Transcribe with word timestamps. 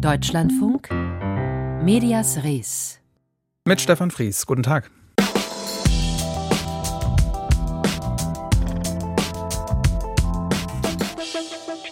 Deutschlandfunk 0.00 0.90
Medias 1.82 2.44
Res. 2.44 3.00
Mit 3.64 3.80
Stefan 3.80 4.10
Fries. 4.10 4.44
Guten 4.44 4.62
Tag. 4.62 4.90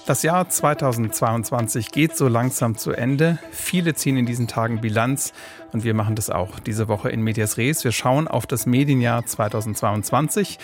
Das 0.06 0.22
Jahr 0.22 0.48
2022 0.48 1.92
geht 1.92 2.14
so 2.14 2.28
langsam 2.28 2.76
zu 2.76 2.92
Ende. 2.92 3.38
Viele 3.50 3.94
ziehen 3.94 4.18
in 4.18 4.26
diesen 4.26 4.48
Tagen 4.48 4.82
Bilanz 4.82 5.32
und 5.72 5.82
wir 5.82 5.94
machen 5.94 6.14
das 6.14 6.28
auch 6.28 6.60
diese 6.60 6.88
Woche 6.88 7.08
in 7.08 7.22
Medias 7.22 7.56
Res. 7.56 7.84
Wir 7.84 7.92
schauen 7.92 8.28
auf 8.28 8.46
das 8.46 8.66
Medienjahr 8.66 9.24
2022 9.24 10.58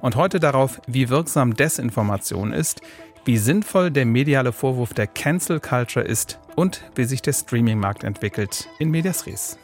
und 0.00 0.14
heute 0.14 0.38
darauf, 0.38 0.80
wie 0.86 1.08
wirksam 1.08 1.54
Desinformation 1.54 2.52
ist, 2.52 2.82
wie 3.24 3.38
sinnvoll 3.38 3.90
der 3.90 4.06
mediale 4.06 4.52
Vorwurf 4.52 4.94
der 4.94 5.06
Cancel 5.06 5.60
Culture 5.60 6.04
ist 6.04 6.38
und 6.56 6.82
wie 6.94 7.04
sich 7.04 7.22
der 7.22 7.32
Streaming-Markt 7.32 8.04
entwickelt 8.04 8.68
in 8.78 8.90
Medias 8.90 9.26
Res. 9.26 9.58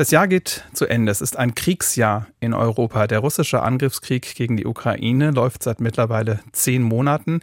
Das 0.00 0.10
Jahr 0.10 0.28
geht 0.28 0.64
zu 0.72 0.86
Ende. 0.86 1.12
Es 1.12 1.20
ist 1.20 1.36
ein 1.36 1.54
Kriegsjahr 1.54 2.26
in 2.40 2.54
Europa. 2.54 3.06
Der 3.06 3.18
russische 3.18 3.60
Angriffskrieg 3.60 4.34
gegen 4.34 4.56
die 4.56 4.64
Ukraine 4.64 5.30
läuft 5.30 5.62
seit 5.62 5.82
mittlerweile 5.82 6.40
zehn 6.52 6.82
Monaten, 6.82 7.42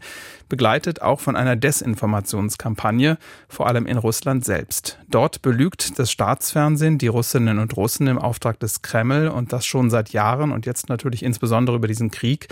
begleitet 0.49 1.03
auch 1.03 1.19
von 1.19 1.35
einer 1.35 1.55
Desinformationskampagne, 1.55 3.19
vor 3.47 3.67
allem 3.67 3.85
in 3.85 3.99
Russland 3.99 4.43
selbst. 4.43 4.97
Dort 5.07 5.43
belügt 5.43 5.99
das 5.99 6.09
Staatsfernsehen 6.09 6.97
die 6.97 7.05
Russinnen 7.05 7.59
und 7.59 7.77
Russen 7.77 8.07
im 8.07 8.17
Auftrag 8.17 8.59
des 8.59 8.81
Kreml 8.81 9.27
und 9.27 9.53
das 9.53 9.67
schon 9.67 9.91
seit 9.91 10.09
Jahren 10.09 10.51
und 10.51 10.65
jetzt 10.65 10.89
natürlich 10.89 11.21
insbesondere 11.21 11.75
über 11.75 11.87
diesen 11.87 12.09
Krieg. 12.09 12.47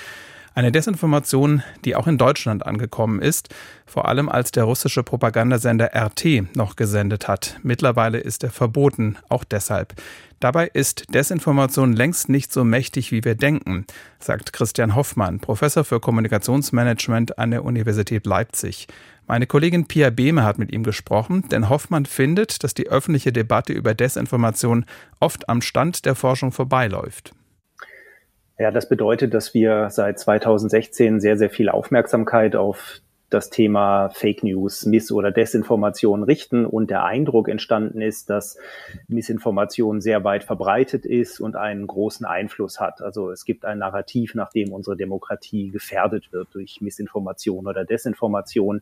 Eine 0.57 0.71
Desinformation, 0.71 1.63
die 1.83 1.97
auch 1.97 2.07
in 2.07 2.17
Deutschland 2.17 2.65
angekommen 2.65 3.21
ist, 3.21 3.53
vor 3.85 4.07
allem 4.07 4.29
als 4.29 4.53
der 4.53 4.63
russische 4.63 5.03
Propagandasender 5.03 5.91
RT 5.93 6.55
noch 6.55 6.77
gesendet 6.77 7.27
hat. 7.27 7.59
Mittlerweile 7.61 8.19
ist 8.19 8.41
er 8.41 8.51
verboten, 8.51 9.17
auch 9.27 9.43
deshalb. 9.43 9.95
Dabei 10.39 10.67
ist 10.67 11.13
Desinformation 11.13 11.91
längst 11.91 12.29
nicht 12.29 12.53
so 12.53 12.63
mächtig, 12.63 13.11
wie 13.11 13.25
wir 13.25 13.35
denken, 13.35 13.85
sagt 14.17 14.53
Christian 14.53 14.95
Hoffmann, 14.95 15.41
Professor 15.41 15.83
für 15.83 15.99
Kommunikationsmanagement 15.99 17.37
an 17.37 17.51
der 17.51 17.65
Universität 17.65 18.25
Leipzig. 18.25 18.87
Meine 19.27 19.47
Kollegin 19.47 19.87
Pia 19.87 20.09
Behme 20.09 20.43
hat 20.43 20.57
mit 20.57 20.71
ihm 20.71 20.83
gesprochen, 20.83 21.43
denn 21.49 21.67
Hoffmann 21.67 22.05
findet, 22.05 22.63
dass 22.63 22.73
die 22.73 22.87
öffentliche 22.87 23.33
Debatte 23.33 23.73
über 23.73 23.93
Desinformation 23.93 24.85
oft 25.19 25.49
am 25.49 25.61
Stand 25.61 26.05
der 26.05 26.15
Forschung 26.15 26.53
vorbeiläuft. 26.53 27.33
Ja, 28.57 28.71
das 28.71 28.87
bedeutet, 28.87 29.33
dass 29.33 29.53
wir 29.53 29.89
seit 29.89 30.17
2016 30.17 31.19
sehr, 31.19 31.37
sehr 31.37 31.49
viel 31.49 31.69
Aufmerksamkeit 31.69 32.55
auf 32.55 33.01
das 33.35 33.49
Thema 33.49 34.09
Fake 34.09 34.43
News, 34.43 34.85
Miss- 34.85 35.11
oder 35.11 35.29
Desinformation 35.29 36.23
richten 36.23 36.65
und 36.65 36.89
der 36.89 37.03
Eindruck 37.03 37.49
entstanden 37.49 38.01
ist, 38.01 38.29
dass 38.29 38.57
Missinformation 39.09 39.99
sehr 39.99 40.23
weit 40.23 40.45
verbreitet 40.45 41.05
ist 41.05 41.41
und 41.41 41.57
einen 41.57 41.85
großen 41.85 42.25
Einfluss 42.25 42.79
hat. 42.79 43.01
Also 43.01 43.31
es 43.31 43.43
gibt 43.43 43.65
ein 43.65 43.79
Narrativ, 43.79 44.35
nach 44.35 44.51
dem 44.51 44.71
unsere 44.71 44.95
Demokratie 44.95 45.69
gefährdet 45.69 46.31
wird 46.31 46.47
durch 46.53 46.79
Missinformation 46.79 47.67
oder 47.67 47.83
Desinformation. 47.83 48.81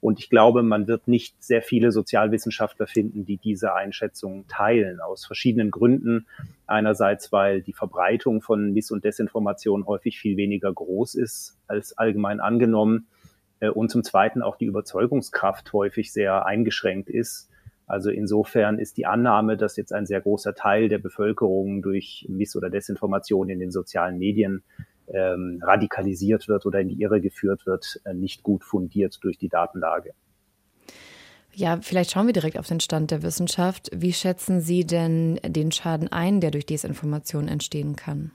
Und 0.00 0.18
ich 0.18 0.30
glaube, 0.30 0.62
man 0.62 0.88
wird 0.88 1.06
nicht 1.06 1.34
sehr 1.42 1.60
viele 1.60 1.92
Sozialwissenschaftler 1.92 2.86
finden, 2.86 3.26
die 3.26 3.36
diese 3.36 3.74
Einschätzung 3.74 4.46
teilen, 4.48 5.00
aus 5.00 5.26
verschiedenen 5.26 5.70
Gründen. 5.70 6.26
Einerseits, 6.66 7.32
weil 7.32 7.60
die 7.60 7.74
Verbreitung 7.74 8.40
von 8.40 8.72
Miss- 8.72 8.90
und 8.90 9.04
Desinformation 9.04 9.86
häufig 9.86 10.18
viel 10.18 10.38
weniger 10.38 10.72
groß 10.72 11.16
ist 11.16 11.58
als 11.66 11.98
allgemein 11.98 12.40
angenommen 12.40 13.06
und 13.68 13.90
zum 13.90 14.02
Zweiten 14.02 14.42
auch 14.42 14.56
die 14.56 14.64
Überzeugungskraft 14.64 15.72
häufig 15.72 16.12
sehr 16.12 16.46
eingeschränkt 16.46 17.10
ist. 17.10 17.50
Also 17.86 18.10
insofern 18.10 18.78
ist 18.78 18.96
die 18.96 19.06
Annahme, 19.06 19.56
dass 19.56 19.76
jetzt 19.76 19.92
ein 19.92 20.06
sehr 20.06 20.20
großer 20.20 20.54
Teil 20.54 20.88
der 20.88 20.98
Bevölkerung 20.98 21.82
durch 21.82 22.24
Miss- 22.28 22.54
oder 22.54 22.70
Desinformation 22.70 23.50
in 23.50 23.58
den 23.58 23.72
sozialen 23.72 24.16
Medien 24.16 24.62
ähm, 25.08 25.60
radikalisiert 25.60 26.46
wird 26.46 26.66
oder 26.66 26.80
in 26.80 26.88
die 26.88 27.00
Irre 27.00 27.20
geführt 27.20 27.66
wird, 27.66 28.00
äh, 28.04 28.14
nicht 28.14 28.44
gut 28.44 28.62
fundiert 28.62 29.18
durch 29.22 29.38
die 29.38 29.48
Datenlage. 29.48 30.12
Ja, 31.52 31.78
vielleicht 31.82 32.12
schauen 32.12 32.26
wir 32.26 32.32
direkt 32.32 32.58
auf 32.58 32.68
den 32.68 32.78
Stand 32.78 33.10
der 33.10 33.24
Wissenschaft. 33.24 33.90
Wie 33.92 34.12
schätzen 34.12 34.60
Sie 34.60 34.86
denn 34.86 35.40
den 35.44 35.72
Schaden 35.72 36.12
ein, 36.12 36.40
der 36.40 36.52
durch 36.52 36.66
Desinformation 36.66 37.48
entstehen 37.48 37.96
kann? 37.96 38.30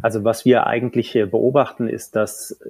Also 0.00 0.22
was 0.22 0.44
wir 0.44 0.66
eigentlich 0.66 1.12
beobachten, 1.12 1.88
ist, 1.88 2.14
dass 2.14 2.60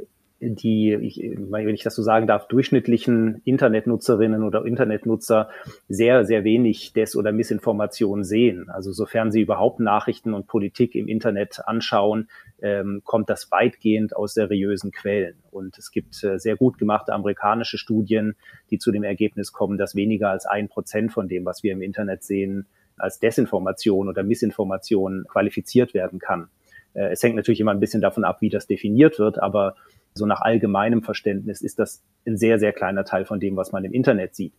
die, 0.41 0.93
ich, 0.95 1.19
wenn 1.19 1.75
ich 1.75 1.83
das 1.83 1.95
so 1.95 2.03
sagen 2.03 2.27
darf, 2.27 2.47
durchschnittlichen 2.49 3.41
Internetnutzerinnen 3.45 4.43
oder 4.43 4.67
Internetnutzer 4.67 5.49
sehr, 5.89 6.25
sehr 6.27 6.45
wenig 6.45 6.93
Des- 6.93 7.17
oder 7.17 7.33
Missinformation 7.33 8.23
sehen. 8.23 8.69
Also 8.69 8.93
sofern 8.93 9.33
sie 9.33 9.41
überhaupt 9.41 9.81
Nachrichten 9.81 10.35
und 10.35 10.47
Politik 10.47 10.95
im 10.95 11.09
Internet 11.09 11.63
anschauen, 11.67 12.29
ähm, 12.61 13.01
kommt 13.05 13.31
das 13.31 13.51
weitgehend 13.51 14.15
aus 14.15 14.35
seriösen 14.35 14.93
Quellen. 14.93 15.37
Und 15.51 15.79
es 15.79 15.91
gibt 15.91 16.23
äh, 16.23 16.39
sehr 16.39 16.57
gut 16.57 16.77
gemachte 16.79 17.15
amerikanische 17.15 17.79
Studien, 17.79 18.37
die 18.71 18.79
zu 18.79 18.93
dem 18.93 19.05
Ergebnis 19.05 19.53
kommen, 19.53 19.79
dass 19.79 19.95
weniger 19.95 20.31
als 20.31 20.45
ein 20.45 20.69
Prozent 20.69 21.13
von 21.13 21.29
dem, 21.29 21.47
was 21.47 21.63
wir 21.63 21.73
im 21.73 21.81
Internet 21.81 22.25
sehen, 22.25 22.67
als 22.99 23.19
Desinformation 23.21 24.09
oder 24.09 24.23
Missinformation 24.23 25.25
qualifiziert 25.29 25.95
werden 25.95 26.19
kann. 26.19 26.49
Äh, 26.97 27.13
es 27.13 27.23
hängt 27.23 27.37
natürlich 27.37 27.61
immer 27.61 27.73
ein 27.73 27.81
bisschen 27.81 28.03
davon 28.03 28.25
ab, 28.25 28.41
wie 28.41 28.49
das 28.49 28.67
definiert 28.67 29.19
wird, 29.19 29.39
aber 29.39 29.77
so 30.17 30.27
nach 30.27 30.41
allgemeinem 30.41 31.03
Verständnis 31.03 31.61
ist 31.61 31.79
das 31.79 32.03
ein 32.27 32.37
sehr, 32.37 32.59
sehr 32.59 32.73
kleiner 32.73 33.05
Teil 33.05 33.25
von 33.25 33.41
dem, 33.41 33.57
was 33.57 33.73
man 33.73 33.85
im 33.85 33.93
Internet 33.93 34.35
sieht. 34.35 34.53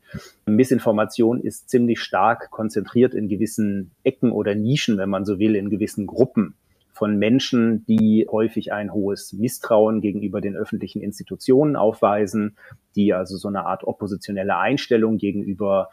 Missinformation 0.46 1.42
ist 1.42 1.70
ziemlich 1.70 2.00
stark 2.00 2.50
konzentriert 2.52 3.14
in 3.14 3.28
gewissen 3.28 3.92
Ecken 4.04 4.32
oder 4.32 4.56
Nischen, 4.56 4.98
wenn 4.98 5.10
man 5.10 5.26
so 5.26 5.40
will, 5.40 5.56
in 5.56 5.70
gewissen 5.70 6.08
Gruppen 6.08 6.56
von 6.94 7.18
Menschen, 7.18 7.86
die 7.86 8.28
häufig 8.32 8.74
ein 8.74 8.92
hohes 8.92 9.34
Misstrauen 9.34 10.02
gegenüber 10.02 10.42
den 10.42 10.56
öffentlichen 10.56 11.02
Institutionen 11.02 11.76
aufweisen, 11.76 12.58
die 12.96 13.14
also 13.14 13.38
so 13.38 13.48
eine 13.48 13.66
Art 13.66 13.84
oppositionelle 13.84 14.58
Einstellung 14.58 15.18
gegenüber 15.18 15.90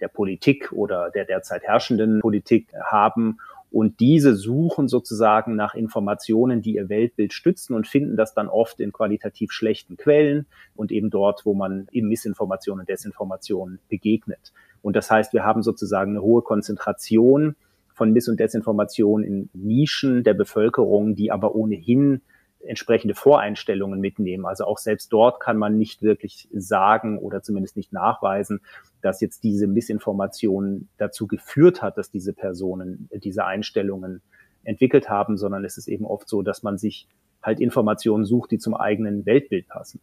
der 0.00 0.08
Politik 0.08 0.72
oder 0.72 1.10
der 1.10 1.24
derzeit 1.24 1.62
herrschenden 1.62 2.20
Politik 2.20 2.68
haben 2.84 3.38
und 3.72 4.00
diese 4.00 4.34
suchen 4.36 4.86
sozusagen 4.86 5.56
nach 5.56 5.74
Informationen, 5.74 6.60
die 6.60 6.74
ihr 6.74 6.90
Weltbild 6.90 7.32
stützen 7.32 7.74
und 7.74 7.86
finden 7.86 8.16
das 8.16 8.34
dann 8.34 8.48
oft 8.48 8.80
in 8.80 8.92
qualitativ 8.92 9.50
schlechten 9.50 9.96
Quellen 9.96 10.46
und 10.76 10.92
eben 10.92 11.08
dort, 11.08 11.46
wo 11.46 11.54
man 11.54 11.88
eben 11.90 12.08
Missinformationen 12.08 12.80
und 12.80 12.88
Desinformationen 12.90 13.78
begegnet. 13.88 14.52
Und 14.82 14.94
das 14.94 15.10
heißt, 15.10 15.32
wir 15.32 15.44
haben 15.44 15.62
sozusagen 15.62 16.10
eine 16.10 16.22
hohe 16.22 16.42
Konzentration 16.42 17.56
von 17.94 18.12
Miss- 18.12 18.28
und 18.28 18.38
Desinformation 18.38 19.24
in 19.24 19.48
Nischen 19.54 20.22
der 20.22 20.34
Bevölkerung, 20.34 21.14
die 21.14 21.30
aber 21.30 21.54
ohnehin 21.54 22.20
entsprechende 22.66 23.14
Voreinstellungen 23.14 24.00
mitnehmen. 24.00 24.46
Also 24.46 24.64
auch 24.64 24.78
selbst 24.78 25.12
dort 25.12 25.40
kann 25.40 25.56
man 25.56 25.78
nicht 25.78 26.02
wirklich 26.02 26.48
sagen 26.52 27.18
oder 27.18 27.42
zumindest 27.42 27.76
nicht 27.76 27.92
nachweisen, 27.92 28.60
dass 29.00 29.20
jetzt 29.20 29.42
diese 29.42 29.66
Missinformation 29.66 30.88
dazu 30.96 31.26
geführt 31.26 31.82
hat, 31.82 31.98
dass 31.98 32.10
diese 32.10 32.32
Personen 32.32 33.08
diese 33.12 33.44
Einstellungen 33.44 34.22
entwickelt 34.64 35.08
haben, 35.08 35.36
sondern 35.36 35.64
es 35.64 35.76
ist 35.76 35.88
eben 35.88 36.04
oft 36.04 36.28
so, 36.28 36.42
dass 36.42 36.62
man 36.62 36.78
sich 36.78 37.08
halt 37.42 37.60
Informationen 37.60 38.24
sucht, 38.24 38.52
die 38.52 38.58
zum 38.58 38.74
eigenen 38.74 39.26
Weltbild 39.26 39.68
passen. 39.68 40.00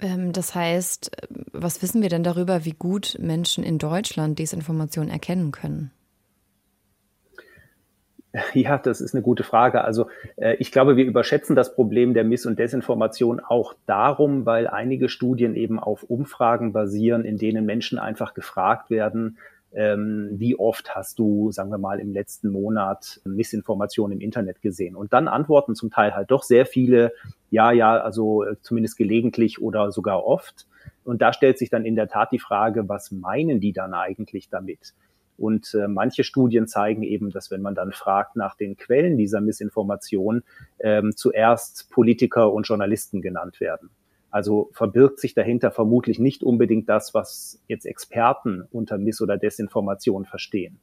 Ähm, 0.00 0.32
das 0.32 0.54
heißt, 0.54 1.10
was 1.52 1.82
wissen 1.82 2.02
wir 2.02 2.08
denn 2.08 2.24
darüber, 2.24 2.64
wie 2.64 2.72
gut 2.72 3.16
Menschen 3.20 3.62
in 3.64 3.78
Deutschland 3.78 4.38
Desinformation 4.38 5.08
erkennen 5.08 5.52
können? 5.52 5.90
Ja, 8.54 8.78
das 8.78 9.00
ist 9.00 9.14
eine 9.14 9.22
gute 9.22 9.44
Frage. 9.44 9.84
Also 9.84 10.06
äh, 10.36 10.56
ich 10.58 10.72
glaube, 10.72 10.96
wir 10.96 11.04
überschätzen 11.04 11.56
das 11.56 11.74
Problem 11.74 12.14
der 12.14 12.24
Miss- 12.24 12.46
und 12.46 12.58
Desinformation 12.58 13.40
auch 13.40 13.74
darum, 13.86 14.46
weil 14.46 14.66
einige 14.66 15.08
Studien 15.08 15.54
eben 15.54 15.78
auf 15.78 16.02
Umfragen 16.04 16.72
basieren, 16.72 17.24
in 17.24 17.38
denen 17.38 17.64
Menschen 17.64 17.98
einfach 17.98 18.34
gefragt 18.34 18.90
werden, 18.90 19.38
ähm, 19.72 20.30
wie 20.32 20.56
oft 20.56 20.94
hast 20.94 21.18
du, 21.18 21.50
sagen 21.50 21.70
wir 21.70 21.78
mal, 21.78 21.98
im 21.98 22.12
letzten 22.12 22.50
Monat 22.50 23.20
Missinformation 23.24 24.12
im 24.12 24.20
Internet 24.20 24.62
gesehen? 24.62 24.94
Und 24.94 25.12
dann 25.12 25.26
antworten 25.26 25.74
zum 25.74 25.90
Teil 25.90 26.14
halt 26.14 26.30
doch 26.30 26.44
sehr 26.44 26.64
viele, 26.64 27.12
ja, 27.50 27.72
ja, 27.72 27.96
also 27.96 28.44
äh, 28.44 28.56
zumindest 28.60 28.96
gelegentlich 28.96 29.60
oder 29.60 29.90
sogar 29.90 30.24
oft. 30.24 30.66
Und 31.02 31.22
da 31.22 31.32
stellt 31.32 31.58
sich 31.58 31.70
dann 31.70 31.84
in 31.84 31.96
der 31.96 32.08
Tat 32.08 32.30
die 32.30 32.38
Frage, 32.38 32.88
was 32.88 33.10
meinen 33.10 33.60
die 33.60 33.72
dann 33.72 33.94
eigentlich 33.94 34.48
damit? 34.48 34.94
Und 35.36 35.74
äh, 35.74 35.88
manche 35.88 36.24
Studien 36.24 36.66
zeigen 36.66 37.02
eben, 37.02 37.30
dass 37.30 37.50
wenn 37.50 37.62
man 37.62 37.74
dann 37.74 37.92
fragt 37.92 38.36
nach 38.36 38.54
den 38.54 38.76
Quellen 38.76 39.16
dieser 39.16 39.40
Missinformation, 39.40 40.42
ähm, 40.78 41.16
zuerst 41.16 41.90
Politiker 41.90 42.52
und 42.52 42.68
Journalisten 42.68 43.20
genannt 43.20 43.60
werden. 43.60 43.90
Also 44.30 44.70
verbirgt 44.72 45.20
sich 45.20 45.34
dahinter 45.34 45.70
vermutlich 45.70 46.18
nicht 46.18 46.42
unbedingt 46.42 46.88
das, 46.88 47.14
was 47.14 47.62
jetzt 47.68 47.86
Experten 47.86 48.64
unter 48.72 48.98
Miss- 48.98 49.20
oder 49.20 49.36
Desinformation 49.36 50.24
verstehen. 50.24 50.80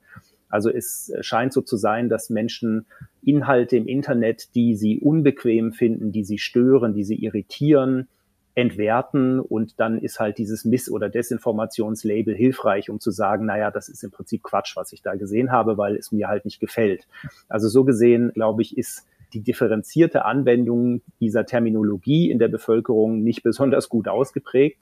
Also 0.48 0.70
es 0.70 1.14
scheint 1.22 1.54
so 1.54 1.62
zu 1.62 1.78
sein, 1.78 2.10
dass 2.10 2.30
Menschen 2.30 2.86
Inhalte 3.24 3.78
im 3.78 3.88
Internet, 3.88 4.54
die 4.56 4.76
sie 4.76 5.00
unbequem 5.00 5.72
finden, 5.72 6.12
die 6.12 6.24
sie 6.24 6.38
stören, 6.38 6.94
die 6.94 7.04
sie 7.04 7.16
irritieren, 7.16 8.08
entwerten 8.56 9.40
und 9.40 9.80
dann 9.80 9.98
ist 9.98 10.20
halt 10.20 10.38
dieses 10.38 10.66
Miss- 10.66 10.92
oder 10.92 11.10
Desinformationslabel 11.10 12.36
hilfreich, 12.36 12.90
um 12.90 13.00
zu 13.00 13.12
sagen, 13.12 13.46
naja, 13.46 13.72
das 13.72 13.90
ist 13.90 14.04
im 14.04 14.12
Prinzip 14.12 14.44
Quatsch, 14.44 14.76
was 14.76 14.92
ich 14.92 15.02
da 15.02 15.16
gesehen 15.16 15.52
habe, 15.52 15.78
weil 15.78 15.96
es 15.96 16.12
mir 16.12 16.28
halt 16.28 16.46
nicht 16.46 16.60
gefällt. 16.60 17.08
Also 17.48 17.70
so 17.70 17.84
gesehen, 17.84 18.32
glaube 18.34 18.62
ich, 18.62 18.78
ist 18.78 19.08
die 19.34 19.42
differenzierte 19.42 20.26
Anwendung 20.26 21.02
dieser 21.20 21.46
Terminologie 21.46 22.30
in 22.30 22.40
der 22.40 22.50
Bevölkerung 22.50 23.24
nicht 23.24 23.44
besonders 23.44 23.88
gut 23.88 24.08
ausgeprägt. 24.08 24.80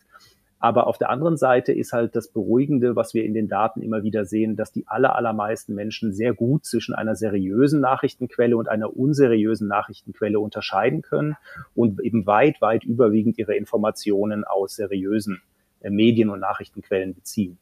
Aber 0.59 0.87
auf 0.87 0.97
der 0.97 1.09
anderen 1.09 1.37
Seite 1.37 1.71
ist 1.71 1.93
halt 1.93 2.15
das 2.15 2.27
Beruhigende, 2.27 2.95
was 2.95 3.13
wir 3.13 3.23
in 3.23 3.33
den 3.33 3.47
Daten 3.47 3.81
immer 3.81 4.03
wieder 4.03 4.25
sehen, 4.25 4.57
dass 4.57 4.73
die 4.73 4.87
aller, 4.87 5.15
allermeisten 5.15 5.73
Menschen 5.73 6.13
sehr 6.13 6.33
gut 6.33 6.65
zwischen 6.65 6.93
einer 6.93 7.15
seriösen 7.15 7.79
Nachrichtenquelle 7.79 8.57
und 8.57 8.67
einer 8.67 8.95
unseriösen 8.95 9.69
Nachrichtenquelle 9.69 10.39
unterscheiden 10.39 11.01
können 11.01 11.37
und 11.75 12.01
eben 12.01 12.25
weit, 12.25 12.61
weit 12.61 12.83
überwiegend 12.83 13.37
ihre 13.37 13.55
Informationen 13.55 14.43
aus 14.43 14.75
seriösen 14.75 15.41
äh, 15.79 15.89
Medien 15.89 16.29
und 16.29 16.41
Nachrichtenquellen 16.41 17.15
beziehen. 17.15 17.57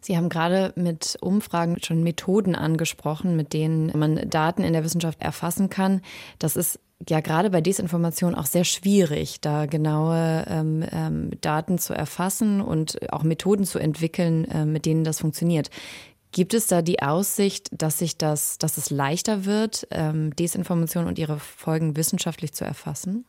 Sie 0.00 0.16
haben 0.16 0.28
gerade 0.28 0.72
mit 0.74 1.16
Umfragen 1.20 1.76
schon 1.80 2.02
Methoden 2.02 2.56
angesprochen, 2.56 3.36
mit 3.36 3.52
denen 3.52 3.96
man 3.96 4.28
Daten 4.28 4.64
in 4.64 4.72
der 4.72 4.82
Wissenschaft 4.82 5.22
erfassen 5.22 5.68
kann. 5.70 6.00
Das 6.40 6.56
ist 6.56 6.80
ja 7.08 7.20
gerade 7.20 7.50
bei 7.50 7.60
Desinformation 7.60 8.34
auch 8.34 8.46
sehr 8.46 8.64
schwierig, 8.64 9.40
da 9.40 9.66
genaue 9.66 10.44
ähm, 10.48 10.84
ähm, 10.90 11.30
Daten 11.40 11.78
zu 11.78 11.94
erfassen 11.94 12.60
und 12.60 13.12
auch 13.12 13.22
Methoden 13.22 13.64
zu 13.64 13.78
entwickeln, 13.78 14.44
äh, 14.46 14.64
mit 14.64 14.86
denen 14.86 15.04
das 15.04 15.20
funktioniert. 15.20 15.70
Gibt 16.32 16.54
es 16.54 16.66
da 16.66 16.80
die 16.80 17.02
Aussicht, 17.02 17.68
dass 17.72 17.98
sich 17.98 18.16
das, 18.16 18.56
dass 18.56 18.78
es 18.78 18.90
leichter 18.90 19.44
wird, 19.44 19.86
ähm, 19.90 20.34
Desinformation 20.36 21.06
und 21.06 21.18
ihre 21.18 21.38
Folgen 21.38 21.96
wissenschaftlich 21.96 22.54
zu 22.54 22.64
erfassen? 22.64 23.26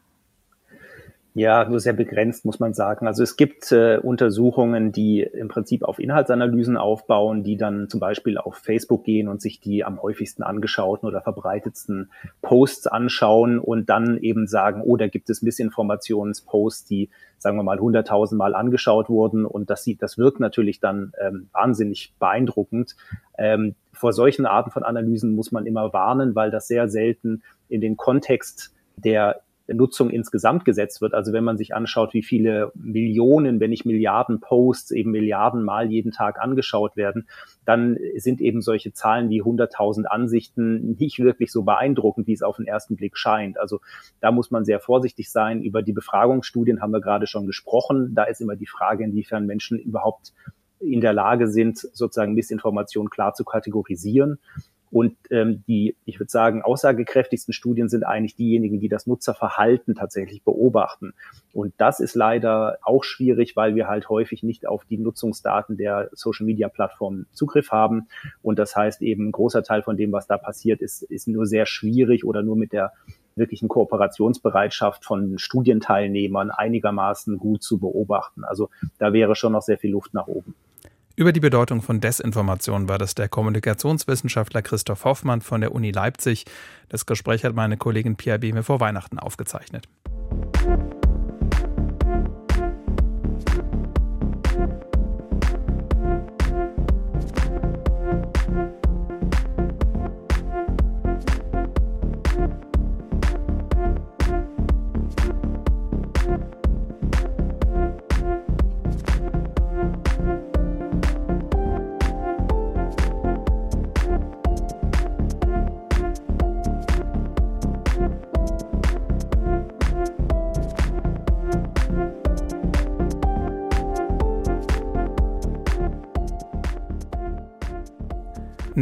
Ja, 1.35 1.67
nur 1.67 1.79
sehr 1.79 1.93
begrenzt, 1.93 2.45
muss 2.45 2.59
man 2.59 2.75
sagen. 2.75 3.07
Also 3.07 3.23
es 3.23 3.35
gibt 3.37 3.71
äh, 3.71 3.97
Untersuchungen, 3.97 4.91
die 4.91 5.21
im 5.21 5.47
Prinzip 5.47 5.81
auf 5.81 5.97
Inhaltsanalysen 5.97 6.77
aufbauen, 6.77 7.41
die 7.41 7.57
dann 7.57 7.89
zum 7.89 7.99
Beispiel 7.99 8.37
auf 8.37 8.57
Facebook 8.57 9.03
gehen 9.03 9.27
und 9.27 9.41
sich 9.41 9.59
die 9.59 9.83
am 9.83 9.99
häufigsten 9.99 10.43
angeschauten 10.43 11.07
oder 11.07 11.21
verbreitetsten 11.21 12.11
Posts 12.43 12.85
anschauen 12.85 13.57
und 13.57 13.89
dann 13.89 14.19
eben 14.19 14.45
sagen, 14.45 14.83
oh, 14.85 14.95
da 14.95 15.07
gibt 15.07 15.27
es 15.31 15.41
Missinformationsposts, 15.41 16.85
die, 16.85 17.09
sagen 17.39 17.57
wir 17.57 17.63
mal, 17.63 17.79
hunderttausend 17.79 18.37
Mal 18.37 18.53
angeschaut 18.53 19.09
wurden 19.09 19.47
und 19.47 19.71
das 19.71 19.83
sieht, 19.83 20.03
das 20.03 20.19
wirkt 20.19 20.39
natürlich 20.39 20.81
dann 20.81 21.13
ähm, 21.19 21.49
wahnsinnig 21.51 22.13
beeindruckend. 22.19 22.95
Ähm, 23.39 23.73
vor 23.91 24.13
solchen 24.13 24.45
Arten 24.45 24.69
von 24.69 24.83
Analysen 24.83 25.33
muss 25.33 25.51
man 25.51 25.65
immer 25.65 25.93
warnen, 25.93 26.35
weil 26.35 26.51
das 26.51 26.67
sehr 26.67 26.89
selten 26.89 27.41
in 27.69 27.81
den 27.81 27.97
Kontext 27.97 28.71
der 28.97 29.41
Nutzung 29.67 30.09
insgesamt 30.09 30.65
gesetzt 30.65 31.01
wird. 31.01 31.13
Also 31.13 31.31
wenn 31.31 31.43
man 31.43 31.57
sich 31.57 31.73
anschaut, 31.73 32.13
wie 32.13 32.23
viele 32.23 32.71
Millionen, 32.75 33.59
wenn 33.59 33.69
nicht 33.69 33.85
Milliarden 33.85 34.39
Posts 34.39 34.91
eben 34.91 35.11
Milliarden 35.11 35.63
Mal 35.63 35.89
jeden 35.89 36.11
Tag 36.11 36.41
angeschaut 36.41 36.97
werden, 36.97 37.27
dann 37.65 37.97
sind 38.17 38.41
eben 38.41 38.61
solche 38.61 38.93
Zahlen 38.93 39.29
wie 39.29 39.41
100.000 39.41 40.05
Ansichten 40.05 40.95
nicht 40.99 41.19
wirklich 41.19 41.51
so 41.51 41.63
beeindruckend, 41.63 42.27
wie 42.27 42.33
es 42.33 42.43
auf 42.43 42.57
den 42.57 42.65
ersten 42.65 42.95
Blick 42.95 43.17
scheint. 43.17 43.57
Also 43.57 43.79
da 44.19 44.31
muss 44.31 44.51
man 44.51 44.65
sehr 44.65 44.79
vorsichtig 44.79 45.31
sein. 45.31 45.61
Über 45.61 45.81
die 45.81 45.93
Befragungsstudien 45.93 46.81
haben 46.81 46.91
wir 46.91 47.01
gerade 47.01 47.27
schon 47.27 47.45
gesprochen. 47.45 48.13
Da 48.15 48.23
ist 48.23 48.41
immer 48.41 48.55
die 48.55 48.67
Frage, 48.67 49.03
inwiefern 49.03 49.45
Menschen 49.45 49.79
überhaupt 49.79 50.33
in 50.79 51.01
der 51.01 51.13
Lage 51.13 51.47
sind, 51.47 51.77
sozusagen 51.77 52.33
Missinformation 52.33 53.09
klar 53.09 53.33
zu 53.33 53.45
kategorisieren. 53.45 54.39
Und 54.93 55.15
ähm, 55.31 55.63
die, 55.67 55.95
ich 56.05 56.19
würde 56.19 56.29
sagen, 56.29 56.61
aussagekräftigsten 56.61 57.51
Studien 57.51 57.89
sind 57.89 58.03
eigentlich 58.03 58.35
diejenigen, 58.35 58.79
die 58.79 58.89
das 58.89 59.07
Nutzerverhalten 59.07 59.95
tatsächlich 59.95 60.43
beobachten. 60.43 61.15
Und 61.51 61.73
das 61.79 61.99
ist 61.99 62.13
leider 62.13 62.77
auch 62.83 63.03
schwierig, 63.03 63.55
weil 63.55 63.73
wir 63.73 63.87
halt 63.87 64.09
häufig 64.09 64.43
nicht 64.43 64.67
auf 64.67 64.85
die 64.85 64.99
Nutzungsdaten 64.99 65.77
der 65.77 66.09
Social-Media-Plattformen 66.11 67.25
Zugriff 67.33 67.71
haben. 67.71 68.07
Und 68.43 68.59
das 68.59 68.75
heißt 68.75 69.01
eben, 69.01 69.29
ein 69.29 69.31
großer 69.31 69.63
Teil 69.63 69.81
von 69.81 69.97
dem, 69.97 70.11
was 70.11 70.27
da 70.27 70.37
passiert, 70.37 70.79
ist, 70.79 71.01
ist 71.01 71.27
nur 71.27 71.47
sehr 71.47 71.65
schwierig 71.65 72.23
oder 72.23 72.43
nur 72.43 72.55
mit 72.55 72.71
der 72.71 72.91
wirklichen 73.35 73.69
Kooperationsbereitschaft 73.69 75.05
von 75.05 75.39
Studienteilnehmern 75.39 76.51
einigermaßen 76.51 77.39
gut 77.39 77.63
zu 77.63 77.79
beobachten. 77.79 78.43
Also 78.43 78.69
da 78.99 79.11
wäre 79.11 79.35
schon 79.35 79.53
noch 79.53 79.63
sehr 79.63 79.79
viel 79.79 79.89
Luft 79.89 80.13
nach 80.13 80.27
oben. 80.27 80.53
Über 81.15 81.31
die 81.31 81.39
Bedeutung 81.39 81.83
von 81.83 82.01
Desinformation 82.01 82.89
war 82.89 82.97
das 82.97 83.13
der 83.13 83.29
Kommunikationswissenschaftler 83.29 84.63
Christoph 84.63 85.05
Hoffmann 85.05 85.41
von 85.41 85.61
der 85.61 85.71
Uni 85.71 85.91
Leipzig. 85.91 86.45
Das 86.89 87.05
Gespräch 87.05 87.45
hat 87.45 87.53
meine 87.53 87.77
Kollegin 87.77 88.15
Pia 88.15 88.37
Behme 88.37 88.63
vor 88.63 88.79
Weihnachten 88.79 89.19
aufgezeichnet. 89.19 89.87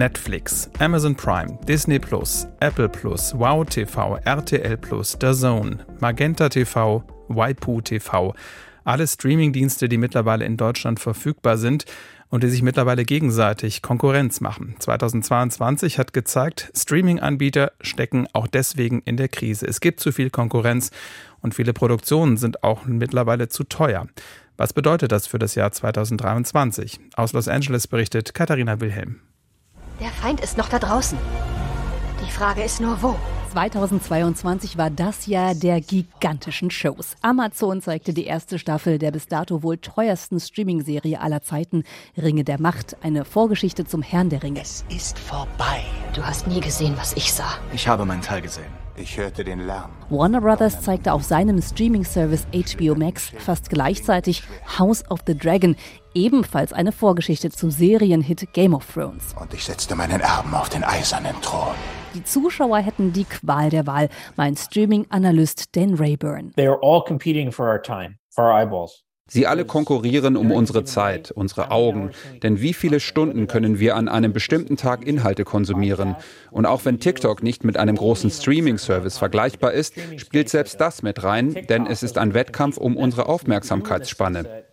Netflix, 0.02 0.68
Amazon 0.80 1.16
Prime, 1.16 1.60
Disney 1.68 2.00
Plus, 2.00 2.48
Apple 2.60 2.90
Plus, 2.90 3.36
Wow 3.38 3.64
TV, 3.64 4.18
RTL 4.26 4.76
Plus, 4.76 5.16
The 5.22 5.32
Zone, 5.32 5.78
Magenta 6.00 6.50
TV, 6.50 7.04
Waipu 7.28 7.82
TV. 7.82 8.34
Alle 8.84 9.06
Streamingdienste, 9.06 9.88
die 9.88 10.00
mittlerweile 10.00 10.44
in 10.46 10.58
Deutschland 10.58 11.00
verfügbar 11.00 11.60
sind 11.60 11.86
und 12.30 12.42
die 12.42 12.50
sich 12.50 12.64
mittlerweile 12.64 13.06
gegenseitig 13.06 13.84
Konkurrenz 13.84 14.42
machen. 14.42 14.76
2022 14.80 16.00
hat 16.00 16.14
gezeigt, 16.14 16.72
Streaming-Anbieter 16.76 17.72
stecken 17.80 18.28
auch 18.34 18.48
deswegen 18.48 19.04
in 19.06 19.18
der 19.18 19.28
Krise. 19.28 19.68
Es 19.68 19.82
gibt 19.82 20.00
zu 20.00 20.12
viel 20.12 20.32
Konkurrenz 20.32 20.90
und 21.42 21.54
viele 21.54 21.74
Produktionen 21.74 22.38
sind 22.38 22.64
auch 22.64 22.86
mittlerweile 22.86 23.50
zu 23.50 23.66
teuer. 23.66 24.08
Was 24.58 24.74
bedeutet 24.74 25.12
das 25.12 25.28
für 25.28 25.38
das 25.38 25.54
Jahr 25.54 25.72
2023? 25.72 27.00
Aus 27.14 27.34
Los 27.34 27.48
Angeles 27.48 27.88
berichtet 27.88 28.34
Katharina 28.34 28.82
Wilhelm. 28.82 29.20
Der 30.02 30.10
Feind 30.10 30.42
ist 30.42 30.58
noch 30.58 30.68
da 30.68 30.80
draußen. 30.80 31.16
Die 32.26 32.32
Frage 32.32 32.64
ist 32.64 32.82
nur, 32.82 33.04
wo. 33.04 33.16
2022 33.52 34.78
war 34.78 34.90
das 34.90 35.28
Jahr 35.28 35.54
der 35.54 35.80
gigantischen 35.80 36.72
Shows. 36.72 37.16
Amazon 37.22 37.82
zeigte 37.82 38.12
die 38.14 38.26
erste 38.26 38.58
Staffel 38.58 38.98
der 38.98 39.12
bis 39.12 39.28
dato 39.28 39.62
wohl 39.62 39.78
teuersten 39.78 40.40
Streaming-Serie 40.40 41.20
aller 41.22 41.44
Zeiten, 41.44 41.84
Ringe 42.18 42.44
der 42.44 42.60
Macht, 42.60 42.98
eine 43.04 43.26
Vorgeschichte 43.26 43.86
zum 43.86 44.02
Herrn 44.02 44.30
der 44.30 44.42
Ringe. 44.42 44.62
Es 44.62 44.86
ist 44.90 45.20
vorbei. 45.20 45.84
Du 46.16 46.24
hast 46.24 46.48
nie 46.48 46.62
gesehen, 46.62 46.96
was 46.98 47.14
ich 47.14 47.32
sah. 47.32 47.60
Ich 47.72 47.88
habe 47.88 48.06
meinen 48.06 48.22
Teil 48.22 48.42
gesehen. 48.42 48.81
Ich 48.98 49.18
hörte 49.18 49.44
den 49.44 49.66
Lärm. 49.66 49.92
Warner 50.10 50.42
Brothers 50.42 50.82
zeigte 50.82 51.14
auf 51.14 51.24
seinem 51.24 51.62
Streaming-Service 51.62 52.46
HBO 52.52 52.96
Max 52.96 53.32
fast 53.38 53.70
gleichzeitig 53.70 54.44
House 54.78 55.04
of 55.10 55.22
the 55.26 55.36
Dragon, 55.36 55.76
ebenfalls 56.14 56.74
eine 56.74 56.92
Vorgeschichte 56.92 57.50
zum 57.50 57.72
Serienhit 57.72 58.52
Game 58.54 58.74
of 58.74 58.86
Thrones. 58.94 59.34
Und 59.40 59.54
ich 59.54 59.64
setzte 59.64 59.96
meinen 59.96 60.20
Erben 60.20 60.54
auf 60.54 60.70
den 60.70 60.84
eisernen 60.84 61.36
Thron. 61.42 61.74
Die 62.14 62.24
Zuschauer 62.24 62.80
hätten 62.80 63.14
die 63.14 63.24
Qual 63.24 63.70
der 63.70 63.88
Wahl, 63.88 64.10
mein 64.36 64.58
Streaming-Analyst 64.58 65.76
Dan 65.76 65.96
Rayburn. 65.96 66.52
They 66.56 66.68
are 66.68 66.80
all 66.82 67.02
competing 67.02 67.52
for 67.52 67.68
our 67.68 67.82
time, 67.82 68.18
for 68.30 68.46
our 68.46 68.54
eyeballs. 68.54 69.04
Sie 69.34 69.48
alle 69.48 69.64
konkurrieren 69.64 70.36
um 70.36 70.52
unsere 70.52 70.84
Zeit, 70.84 71.32
unsere 71.32 71.72
Augen. 71.72 72.12
Denn 72.44 72.60
wie 72.60 72.74
viele 72.74 73.00
Stunden 73.00 73.48
können 73.48 73.80
wir 73.80 73.96
an 73.96 74.10
einem 74.10 74.34
bestimmten 74.34 74.76
Tag 74.76 75.08
Inhalte 75.08 75.46
konsumieren? 75.46 76.18
Und 76.52 76.66
auch 76.66 76.84
wenn 76.84 77.00
TikTok 77.00 77.42
nicht 77.42 77.64
mit 77.64 77.78
einem 77.78 77.96
großen 77.96 78.30
Streaming-Service 78.30 79.18
vergleichbar 79.18 79.72
ist, 79.72 79.96
spielt 80.18 80.50
selbst 80.50 80.82
das 80.82 81.02
mit 81.02 81.24
rein, 81.24 81.56
denn 81.70 81.88
es 81.88 82.04
ist 82.04 82.18
ein 82.18 82.34
Wettkampf 82.34 82.76
um 82.76 82.98
unsere 82.98 83.30
Aufmerksamkeitsspanne. 83.30 84.66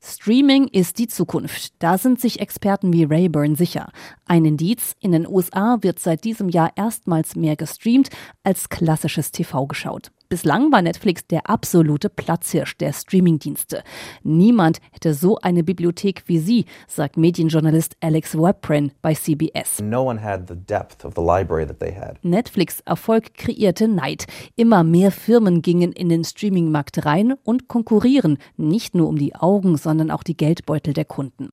Streaming 0.00 0.66
ist 0.66 0.98
die 0.98 1.06
Zukunft. 1.08 1.74
Da 1.80 1.96
sind 1.96 2.20
sich 2.20 2.40
Experten 2.40 2.92
wie 2.92 3.04
Rayburn 3.04 3.54
sicher. 3.54 3.92
Ein 4.26 4.44
Indiz, 4.44 4.94
in 4.98 5.12
den 5.12 5.28
USA 5.28 5.78
wird 5.80 6.00
seit 6.00 6.24
diesem 6.24 6.48
Jahr 6.48 6.72
erstmals 6.74 7.36
mehr 7.36 7.54
gestreamt 7.54 8.10
als 8.42 8.68
klassisches 8.68 9.30
TV 9.30 9.66
geschaut. 9.66 10.10
Bislang 10.32 10.72
war 10.72 10.80
Netflix 10.80 11.26
der 11.26 11.50
absolute 11.50 12.08
Platzhirsch 12.08 12.78
der 12.78 12.94
Streamingdienste. 12.94 13.82
Niemand 14.22 14.78
hätte 14.90 15.12
so 15.12 15.36
eine 15.36 15.62
Bibliothek 15.62 16.22
wie 16.24 16.38
sie, 16.38 16.64
sagt 16.88 17.18
Medienjournalist 17.18 17.98
Alex 18.00 18.34
Webprin 18.34 18.92
bei 19.02 19.12
CBS. 19.12 19.82
No 19.82 20.08
one 20.08 20.22
had 20.22 20.48
the 20.48 20.54
depth 20.54 21.04
of 21.04 21.12
the 21.16 21.20
library 21.20 21.66
that 21.66 21.80
they 21.80 21.94
had. 21.94 22.16
Netflix 22.24 22.80
Erfolg 22.86 23.34
kreierte 23.34 23.88
Neid. 23.88 24.24
Immer 24.56 24.84
mehr 24.84 25.10
Firmen 25.10 25.60
gingen 25.60 25.92
in 25.92 26.08
den 26.08 26.24
Streamingmarkt 26.24 27.04
rein 27.04 27.34
und 27.44 27.68
konkurrieren, 27.68 28.38
nicht 28.56 28.94
nur 28.94 29.08
um 29.08 29.18
die 29.18 29.34
Augen, 29.34 29.76
sondern 29.76 30.10
auch 30.10 30.22
die 30.22 30.38
Geldbeutel 30.38 30.94
der 30.94 31.04
Kunden. 31.04 31.50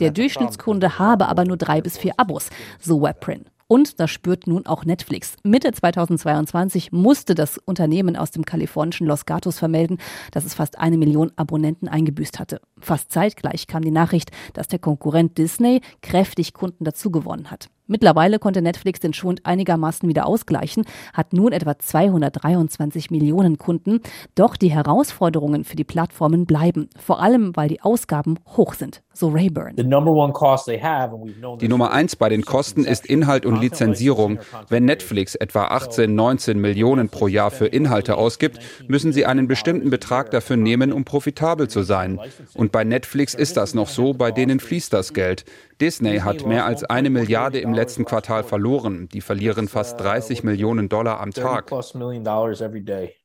Der 0.00 0.10
Durchschnittskunde 0.10 0.98
habe 0.98 1.28
aber 1.28 1.44
nur 1.44 1.56
drei 1.58 1.80
bis 1.80 1.96
vier 1.96 2.14
Abos, 2.16 2.50
so 2.80 3.00
Webprint. 3.00 3.52
Und 3.66 4.00
das 4.00 4.10
spürt 4.10 4.46
nun 4.46 4.66
auch 4.66 4.84
Netflix. 4.84 5.36
Mitte 5.42 5.72
2022 5.72 6.92
musste 6.92 7.34
das 7.34 7.58
Unternehmen 7.58 8.16
aus 8.16 8.30
dem 8.30 8.44
kalifornischen 8.44 9.06
Los 9.06 9.26
Gatos 9.26 9.58
vermelden, 9.58 9.98
dass 10.30 10.44
es 10.44 10.54
fast 10.54 10.78
eine 10.78 10.98
Million 10.98 11.32
Abonnenten 11.36 11.88
eingebüßt 11.88 12.38
hatte. 12.38 12.60
Fast 12.78 13.12
zeitgleich 13.12 13.66
kam 13.66 13.82
die 13.82 13.90
Nachricht, 13.90 14.30
dass 14.52 14.68
der 14.68 14.78
Konkurrent 14.78 15.38
Disney 15.38 15.80
kräftig 16.00 16.52
Kunden 16.52 16.84
dazugewonnen 16.84 17.50
hat. 17.50 17.68
Mittlerweile 17.92 18.38
konnte 18.38 18.62
Netflix 18.62 19.00
den 19.00 19.12
Schwund 19.12 19.44
einigermaßen 19.44 20.08
wieder 20.08 20.26
ausgleichen, 20.26 20.84
hat 21.12 21.34
nun 21.34 21.52
etwa 21.52 21.78
223 21.78 23.10
Millionen 23.10 23.58
Kunden. 23.58 24.00
Doch 24.34 24.56
die 24.56 24.70
Herausforderungen 24.70 25.64
für 25.64 25.76
die 25.76 25.84
Plattformen 25.84 26.46
bleiben, 26.46 26.88
vor 26.98 27.20
allem 27.20 27.54
weil 27.54 27.68
die 27.68 27.82
Ausgaben 27.82 28.38
hoch 28.56 28.72
sind, 28.72 29.02
so 29.12 29.28
Rayburn. 29.28 29.76
Die 29.76 31.68
Nummer 31.68 31.92
eins 31.92 32.16
bei 32.16 32.30
den 32.30 32.42
Kosten 32.46 32.84
ist 32.86 33.04
Inhalt 33.04 33.44
und 33.44 33.60
Lizenzierung. 33.60 34.38
Wenn 34.70 34.86
Netflix 34.86 35.34
etwa 35.34 35.66
18, 35.66 36.14
19 36.14 36.58
Millionen 36.58 37.10
pro 37.10 37.26
Jahr 37.26 37.50
für 37.50 37.66
Inhalte 37.66 38.16
ausgibt, 38.16 38.58
müssen 38.88 39.12
sie 39.12 39.26
einen 39.26 39.48
bestimmten 39.48 39.90
Betrag 39.90 40.30
dafür 40.30 40.56
nehmen, 40.56 40.92
um 40.92 41.04
profitabel 41.04 41.68
zu 41.68 41.82
sein. 41.82 42.18
Und 42.54 42.72
bei 42.72 42.84
Netflix 42.84 43.34
ist 43.34 43.58
das 43.58 43.74
noch 43.74 43.88
so, 43.88 44.14
bei 44.14 44.30
denen 44.30 44.60
fließt 44.60 44.94
das 44.94 45.12
Geld. 45.12 45.44
Disney 45.82 46.20
hat 46.20 46.46
mehr 46.46 46.64
als 46.64 46.84
eine 46.84 47.10
Milliarde 47.10 47.58
im 47.58 47.74
letzten 47.74 48.04
Quartal 48.04 48.44
verloren. 48.44 49.08
Die 49.12 49.20
verlieren 49.20 49.66
fast 49.66 50.00
30 50.00 50.44
Millionen 50.44 50.88
Dollar 50.88 51.18
am 51.18 51.32
Tag. 51.32 51.72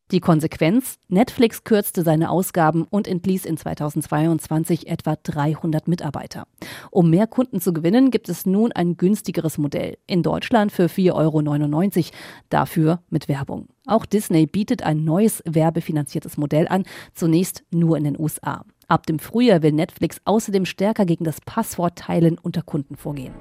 Die 0.09 0.19
Konsequenz? 0.21 0.97
Netflix 1.07 1.63
kürzte 1.65 2.01
seine 2.01 2.31
Ausgaben 2.31 2.87
und 2.89 3.07
entließ 3.07 3.45
in 3.45 3.57
2022 3.57 4.87
etwa 4.87 5.17
300 5.21 5.87
Mitarbeiter. 5.87 6.47
Um 6.89 7.11
mehr 7.11 7.27
Kunden 7.27 7.61
zu 7.61 7.73
gewinnen, 7.73 8.09
gibt 8.09 8.27
es 8.27 8.47
nun 8.47 8.71
ein 8.71 8.97
günstigeres 8.97 9.59
Modell. 9.59 9.99
In 10.07 10.23
Deutschland 10.23 10.71
für 10.71 10.87
4,99 10.87 11.13
Euro. 11.13 12.11
Dafür 12.49 13.01
mit 13.11 13.27
Werbung. 13.27 13.67
Auch 13.85 14.07
Disney 14.07 14.47
bietet 14.47 14.81
ein 14.81 15.03
neues 15.03 15.43
werbefinanziertes 15.45 16.37
Modell 16.37 16.67
an, 16.67 16.85
zunächst 17.13 17.63
nur 17.69 17.97
in 17.97 18.05
den 18.05 18.19
USA. 18.19 18.63
Ab 18.89 19.05
dem 19.05 19.19
Frühjahr 19.19 19.63
will 19.63 19.73
Netflix 19.73 20.21
außerdem 20.23 20.65
stärker 20.65 21.05
gegen 21.05 21.25
das 21.25 21.41
Passwortteilen 21.41 22.37
unter 22.37 22.61
Kunden 22.61 22.95
vorgehen. 22.95 23.33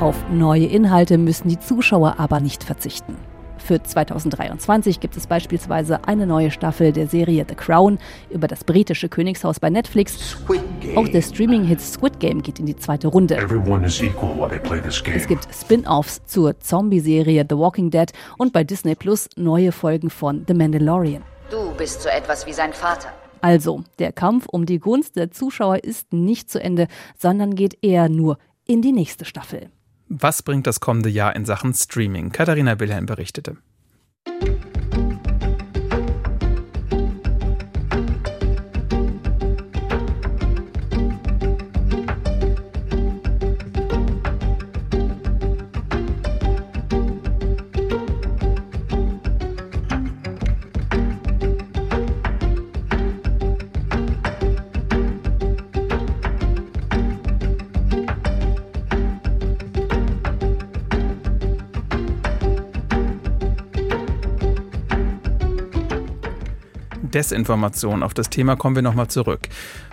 Auf 0.00 0.28
neue 0.30 0.66
Inhalte 0.66 1.16
müssen 1.16 1.48
die 1.48 1.58
Zuschauer 1.58 2.16
aber 2.18 2.40
nicht 2.40 2.62
verzichten. 2.62 3.16
Für 3.56 3.82
2023 3.82 5.00
gibt 5.00 5.16
es 5.16 5.26
beispielsweise 5.26 6.04
eine 6.06 6.26
neue 6.26 6.50
Staffel 6.50 6.92
der 6.92 7.06
Serie 7.06 7.46
The 7.48 7.54
Crown 7.54 7.98
über 8.28 8.48
das 8.48 8.64
britische 8.64 9.08
Königshaus 9.08 9.60
bei 9.60 9.70
Netflix. 9.70 10.36
Auch 10.94 11.08
der 11.08 11.22
Streaming-Hit 11.22 11.80
Squid 11.80 12.20
Game 12.20 12.42
geht 12.42 12.58
in 12.58 12.66
die 12.66 12.76
zweite 12.76 13.08
Runde. 13.08 13.36
Es 15.14 15.26
gibt 15.26 15.48
Spin-offs 15.54 16.24
zur 16.26 16.58
Zombie-Serie 16.58 17.46
The 17.48 17.56
Walking 17.56 17.90
Dead 17.90 18.12
und 18.36 18.52
bei 18.52 18.64
Disney 18.64 18.94
Plus 18.94 19.28
neue 19.36 19.72
Folgen 19.72 20.10
von 20.10 20.44
The 20.46 20.54
Mandalorian. 20.54 21.22
Du 21.50 21.74
bist 21.74 22.02
so 22.02 22.08
etwas 22.08 22.46
wie 22.46 22.52
sein 22.52 22.72
Vater. 22.72 23.12
Also, 23.40 23.82
der 23.98 24.12
Kampf 24.12 24.46
um 24.46 24.66
die 24.66 24.78
Gunst 24.78 25.16
der 25.16 25.32
Zuschauer 25.32 25.82
ist 25.82 26.12
nicht 26.12 26.48
zu 26.48 26.62
Ende, 26.62 26.86
sondern 27.18 27.56
geht 27.56 27.82
eher 27.82 28.08
nur 28.08 28.38
in 28.66 28.82
die 28.82 28.92
nächste 28.92 29.24
Staffel. 29.24 29.68
Was 30.08 30.42
bringt 30.44 30.68
das 30.68 30.78
kommende 30.78 31.08
Jahr 31.08 31.34
in 31.34 31.44
Sachen 31.44 31.74
Streaming? 31.74 32.30
Katharina 32.30 32.78
Wilhelm 32.78 33.06
berichtete. 33.06 33.56
Desinformation. 67.20 68.02
Auf 68.02 68.14
das 68.14 68.30
Thema 68.30 68.56
kommen 68.56 68.76
wir 68.76 68.82
nochmal 68.82 69.08
zurück. 69.08 69.40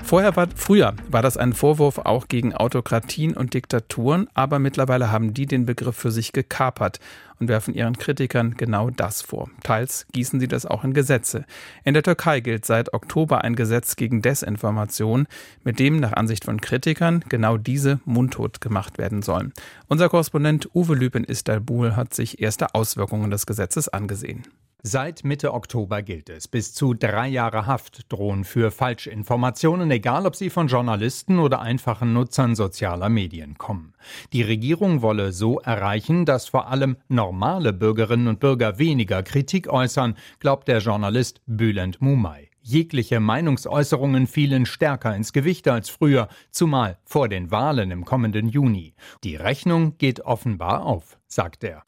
Vorher 0.02 0.38
war, 0.38 0.48
früher 0.56 0.94
war 1.10 1.22
das 1.22 1.36
ein 1.36 1.52
Vorwurf 1.52 1.98
auch 1.98 2.30
gegen 2.30 2.56
Autokratien 2.56 3.36
und 3.36 3.54
Diktaturen, 3.54 4.30
aber 4.34 4.60
mittlerweile 4.60 5.12
haben 5.12 5.34
die 5.34 5.46
den 5.46 5.66
Begriff 5.66 5.98
für 5.98 6.10
sich 6.10 6.32
gekapert 6.32 7.02
und 7.38 7.50
werfen 7.50 7.74
ihren 7.74 7.98
Kritikern 7.98 8.56
genau 8.56 8.92
das 8.92 9.22
vor. 9.22 9.50
Teils 9.62 10.08
gießen 10.14 10.40
sie 10.40 10.48
das 10.48 10.66
auch 10.66 10.86
in 10.86 10.94
Gesetze. 10.94 11.44
In 11.84 11.96
der 11.96 12.04
Türkei 12.04 12.40
gilt 12.40 12.66
seit 12.66 12.94
Oktober 12.94 13.44
ein 13.44 13.58
Gesetz 13.58 13.98
gegen 13.98 14.22
Desinformation, 14.22 15.28
mit 15.66 15.80
dem 15.80 16.00
nach 16.00 16.14
Ansicht 16.14 16.46
von 16.46 16.62
Kritikern 16.62 17.26
genau 17.28 17.58
diese 17.58 18.00
mundtot 18.06 18.62
gemacht 18.62 18.98
werden 18.98 19.22
sollen. 19.22 19.52
Unser 19.90 20.08
Korrespondent 20.08 20.70
Uwe 20.74 20.96
Lüb 20.96 21.16
in 21.16 21.26
Istanbul 21.26 21.98
hat 21.98 22.14
sich 22.14 22.40
erste 22.40 22.74
Auswirkungen 22.74 23.32
des 23.32 23.46
Gesetzes 23.46 23.90
angesehen. 23.90 24.46
Seit 24.90 25.26
Mitte 25.26 25.54
Oktober 25.54 26.02
gilt 26.02 26.30
es. 26.30 26.48
Bis 26.48 26.74
zu 26.74 26.94
drei 26.94 27.28
Jahre 27.28 27.66
Haft 27.66 28.10
drohen 28.10 28.46
für 28.46 28.72
Falschinformationen, 28.72 29.92
egal 29.92 30.26
ob 30.26 30.38
sie 30.38 30.50
von 30.50 30.68
Journalisten 30.68 31.40
oder 31.40 31.60
einfachen 31.60 32.14
Nutzern 32.14 32.56
sozialer 32.56 33.10
Medien 33.10 33.58
kommen. 33.58 33.96
Die 34.32 34.44
Regierung 34.44 35.02
wolle 35.02 35.34
so 35.34 35.60
erreichen, 35.60 36.24
dass 36.24 36.48
vor 36.48 36.70
allem 36.70 36.96
normale 37.10 37.74
Bürgerinnen 37.74 38.30
und 38.30 38.40
Bürger 38.40 38.80
weniger 38.80 39.24
Kritik 39.24 39.68
äußern, 39.68 40.16
glaubt 40.40 40.70
der 40.70 40.80
Journalist 40.80 41.42
Bülent 41.48 42.02
Mumay. 42.02 42.48
Jegliche 42.62 43.20
Meinungsäußerungen 43.20 44.26
fielen 44.26 44.66
stärker 44.66 45.14
ins 45.14 45.34
Gewicht 45.34 45.68
als 45.68 45.90
früher, 45.90 46.30
zumal 46.52 46.98
vor 47.04 47.28
den 47.28 47.52
Wahlen 47.52 47.92
im 47.92 48.06
kommenden 48.06 48.48
Juni. 48.48 48.94
Die 49.26 49.36
Rechnung 49.36 49.98
geht 49.98 50.22
offenbar 50.22 50.86
auf 50.86 51.18
sagt 51.28 51.64
er. 51.64 51.84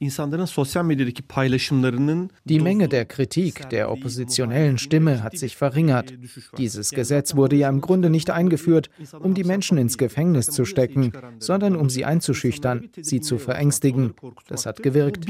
Die 2.43 2.59
Menge 2.59 2.87
der 2.89 3.05
Kritik 3.05 3.69
der 3.69 3.91
oppositionellen 3.91 4.77
Stimme 4.77 5.23
hat 5.23 5.37
sich 5.37 5.55
verringert. 5.55 6.13
Dieses 6.57 6.91
Gesetz 6.91 7.35
wurde 7.35 7.55
ja 7.55 7.69
im 7.69 7.81
Grunde 7.81 8.09
nicht 8.09 8.29
eingeführt, 8.29 8.89
um 9.19 9.33
die 9.33 9.43
Menschen 9.43 9.77
ins 9.77 9.97
Gefängnis 9.97 10.47
zu 10.47 10.65
stecken, 10.65 11.11
sondern 11.39 11.75
um 11.75 11.89
sie 11.89 12.05
einzuschüchtern, 12.05 12.89
sie 13.01 13.21
zu 13.21 13.37
verängstigen. 13.37 14.13
Das 14.47 14.65
hat 14.65 14.83
gewirkt. 14.83 15.25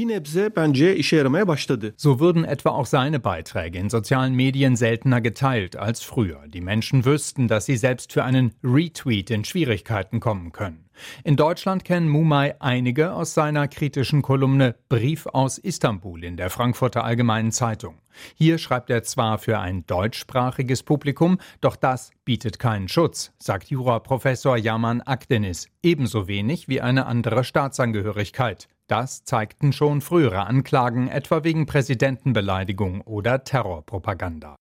So 1.96 2.20
würden 2.20 2.44
etwa 2.44 2.70
auch 2.70 2.86
seine 2.86 3.20
Beiträge 3.20 3.78
in 3.78 3.90
sozialen 3.90 4.34
Medien 4.34 4.76
seltener 4.76 5.20
geteilt 5.20 5.76
als 5.76 6.02
früher. 6.02 6.44
Die 6.48 6.60
Menschen 6.60 7.04
wüssten, 7.04 7.48
dass 7.48 7.66
sie 7.66 7.76
selbst 7.76 8.12
für 8.12 8.24
einen 8.24 8.52
Retweet 8.64 9.30
in 9.30 9.44
Schwierigkeiten 9.44 10.20
kommen 10.20 10.52
können. 10.52 10.89
In 11.24 11.36
Deutschland 11.36 11.84
kennen 11.84 12.08
Mumai 12.08 12.54
einige 12.60 13.12
aus 13.12 13.34
seiner 13.34 13.68
kritischen 13.68 14.22
Kolumne 14.22 14.76
Brief 14.88 15.26
aus 15.26 15.58
Istanbul 15.58 16.24
in 16.24 16.36
der 16.36 16.50
Frankfurter 16.50 17.04
Allgemeinen 17.04 17.52
Zeitung. 17.52 18.00
Hier 18.34 18.58
schreibt 18.58 18.90
er 18.90 19.02
zwar 19.02 19.38
für 19.38 19.58
ein 19.58 19.86
deutschsprachiges 19.86 20.82
Publikum, 20.82 21.38
doch 21.60 21.76
das 21.76 22.10
bietet 22.24 22.58
keinen 22.58 22.88
Schutz, 22.88 23.32
sagt 23.38 23.70
Juraprofessor 23.70 24.56
Yaman 24.56 25.00
Akdenis, 25.00 25.68
ebenso 25.82 26.28
wenig 26.28 26.68
wie 26.68 26.80
eine 26.80 27.06
andere 27.06 27.44
Staatsangehörigkeit. 27.44 28.68
Das 28.90 29.22
zeigten 29.22 29.72
schon 29.72 30.00
frühere 30.00 30.48
Anklagen, 30.48 31.06
etwa 31.06 31.44
wegen 31.44 31.64
Präsidentenbeleidigung 31.64 33.02
oder 33.02 33.44
Terrorpropaganda. 33.44 34.56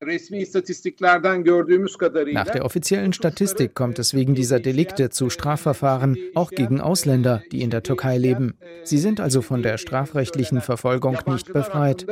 Nach 2.34 2.50
der 2.50 2.64
offiziellen 2.64 3.14
Statistik 3.14 3.74
kommt 3.74 3.98
es 3.98 4.14
wegen 4.14 4.36
dieser 4.36 4.60
Delikte 4.60 5.10
zu 5.10 5.32
Strafverfahren, 5.32 6.16
auch 6.36 6.52
gegen 6.52 6.80
Ausländer, 6.80 7.42
die 7.52 7.64
in 7.64 7.72
der 7.72 7.82
Türkei 7.82 8.20
leben. 8.20 8.54
Sie 8.84 9.00
sind 9.00 9.20
also 9.20 9.42
von 9.42 9.64
der 9.64 9.80
strafrechtlichen 9.80 10.62
Verfolgung 10.62 11.18
nicht 11.26 11.52
befreit. 11.52 12.06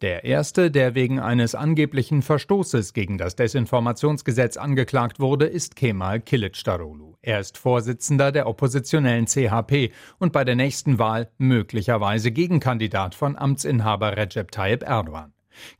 Der 0.00 0.24
erste, 0.24 0.70
der 0.70 0.94
wegen 0.94 1.20
eines 1.20 1.54
angeblichen 1.54 2.22
Verstoßes 2.22 2.94
gegen 2.94 3.18
das 3.18 3.36
Desinformationsgesetz 3.36 4.56
angeklagt 4.56 5.20
wurde, 5.20 5.44
ist 5.44 5.76
Kemal 5.76 6.20
Kilicdaroglu. 6.20 7.11
Er 7.24 7.38
ist 7.38 7.56
Vorsitzender 7.56 8.32
der 8.32 8.48
oppositionellen 8.48 9.26
CHP 9.26 9.92
und 10.18 10.32
bei 10.32 10.42
der 10.42 10.56
nächsten 10.56 10.98
Wahl 10.98 11.30
möglicherweise 11.38 12.32
Gegenkandidat 12.32 13.14
von 13.14 13.38
Amtsinhaber 13.38 14.16
Recep 14.16 14.50
Tayyip 14.50 14.82
Erdogan. 14.82 15.32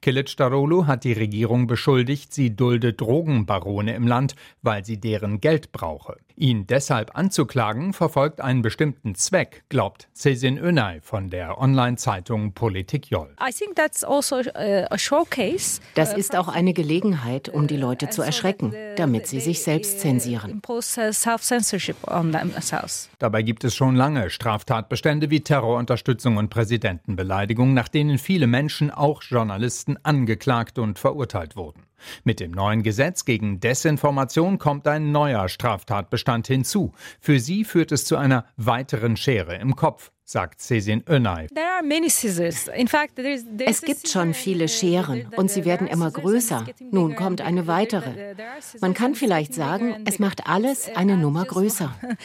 Kilicdaroglu 0.03 0.87
hat 0.87 1.03
die 1.03 1.15
Regierung 1.15 1.67
beschuldigt, 1.67 2.33
sie 2.33 2.55
dulde 2.55 2.93
Drogenbarone 2.93 3.93
im 3.97 4.07
Land, 4.07 4.37
weil 4.61 4.85
sie 4.85 5.01
deren 5.01 5.41
Geld 5.41 5.73
brauche. 5.73 6.19
Ihn 6.37 6.67
deshalb 6.67 7.17
anzuklagen 7.17 7.93
verfolgt 7.93 8.41
einen 8.41 8.63
bestimmten 8.63 9.15
Zweck, 9.15 9.65
glaubt 9.69 10.09
Sesin 10.13 10.59
Önay 10.59 11.01
von 11.01 11.31
der 11.31 11.59
Online-Zeitung 11.59 12.53
Politik 12.53 13.11
Joll. 13.11 13.35
Also 13.37 13.65
das 15.95 16.13
ist 16.15 16.37
auch 16.37 16.49
eine 16.49 16.73
Gelegenheit, 16.73 17.49
um 17.49 17.67
die 17.67 17.77
Leute 17.77 18.11
zu 18.11 18.23
erschrecken, 18.23 18.75
damit 18.97 19.27
sie 19.27 19.41
sich 19.41 19.63
selbst 19.63 20.01
zensieren. 20.01 20.63
Dabei 23.19 23.43
gibt 23.43 23.65
es 23.65 23.75
schon 23.75 23.97
lange 23.97 24.31
Straftatbestände 24.31 25.31
wie 25.31 25.41
Terrorunterstützung 25.41 26.37
und 26.37 26.51
Präsidentenbeleidigung, 26.51 27.75
nach 27.75 27.89
denen 27.89 28.19
viele 28.19 28.47
Menschen, 28.47 28.91
auch 28.91 29.23
Journalisten, 29.23 29.99
angeklagt 30.03 30.79
und 30.79 30.99
verurteilt 30.99 31.57
wurden. 31.57 31.83
Mit 32.25 32.41
dem 32.41 32.53
neuen 32.53 32.83
Gesetz 32.83 33.25
gegen 33.25 33.61
Desinformation 33.61 34.59
kommt 34.59 34.87
ein 34.89 35.13
neuer 35.13 35.49
Straftatbestand 35.49 36.47
hinzu. 36.47 36.93
Für 37.21 37.39
sie 37.39 37.65
führt 37.65 37.93
es 37.93 38.05
zu 38.05 38.17
einer 38.17 38.47
weiteren 38.57 39.17
Schere 39.17 39.57
im 39.57 39.77
Kopf 39.77 40.13
sagt 40.33 40.63
Cesin 40.63 41.05
Önay. 41.09 41.47
Es 43.67 43.83
gibt 43.83 44.09
schon 44.09 44.33
viele 44.33 44.67
Scheren 44.67 45.27
und 45.37 45.51
sie 45.51 45.67
werden 45.67 45.87
immer 45.87 46.11
größer. 46.11 46.65
Nun 46.91 47.15
kommt 47.15 47.43
eine 47.43 47.67
weitere. 47.67 48.35
Man 48.81 48.95
kann 48.95 49.15
vielleicht 49.15 49.53
sagen, 49.53 49.97
es 50.07 50.19
macht 50.19 50.49
alles 50.49 50.89
eine 50.95 51.19
Nummer 51.19 51.45
größer. 51.45 51.95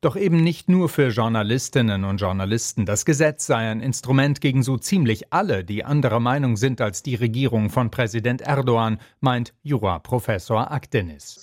Doch 0.00 0.16
eben 0.16 0.42
nicht 0.42 0.68
nur 0.68 0.88
für 0.88 1.08
Journalistinnen 1.08 2.04
und 2.04 2.16
Journalisten. 2.16 2.86
Das 2.86 3.04
Gesetz 3.04 3.46
sei 3.46 3.70
ein 3.70 3.80
Instrument 3.80 4.40
gegen 4.40 4.62
so 4.62 4.78
ziemlich 4.78 5.32
alle, 5.32 5.62
die 5.62 5.84
anderer 5.84 6.20
Meinung 6.20 6.56
sind 6.56 6.80
als 6.80 7.02
die 7.02 7.16
Regierung 7.16 7.68
von 7.68 7.90
Präsident 7.90 8.40
Erdogan, 8.40 8.98
meint 9.20 9.52
Jura-Professor 9.62 10.70
Akdeniz. 10.70 11.38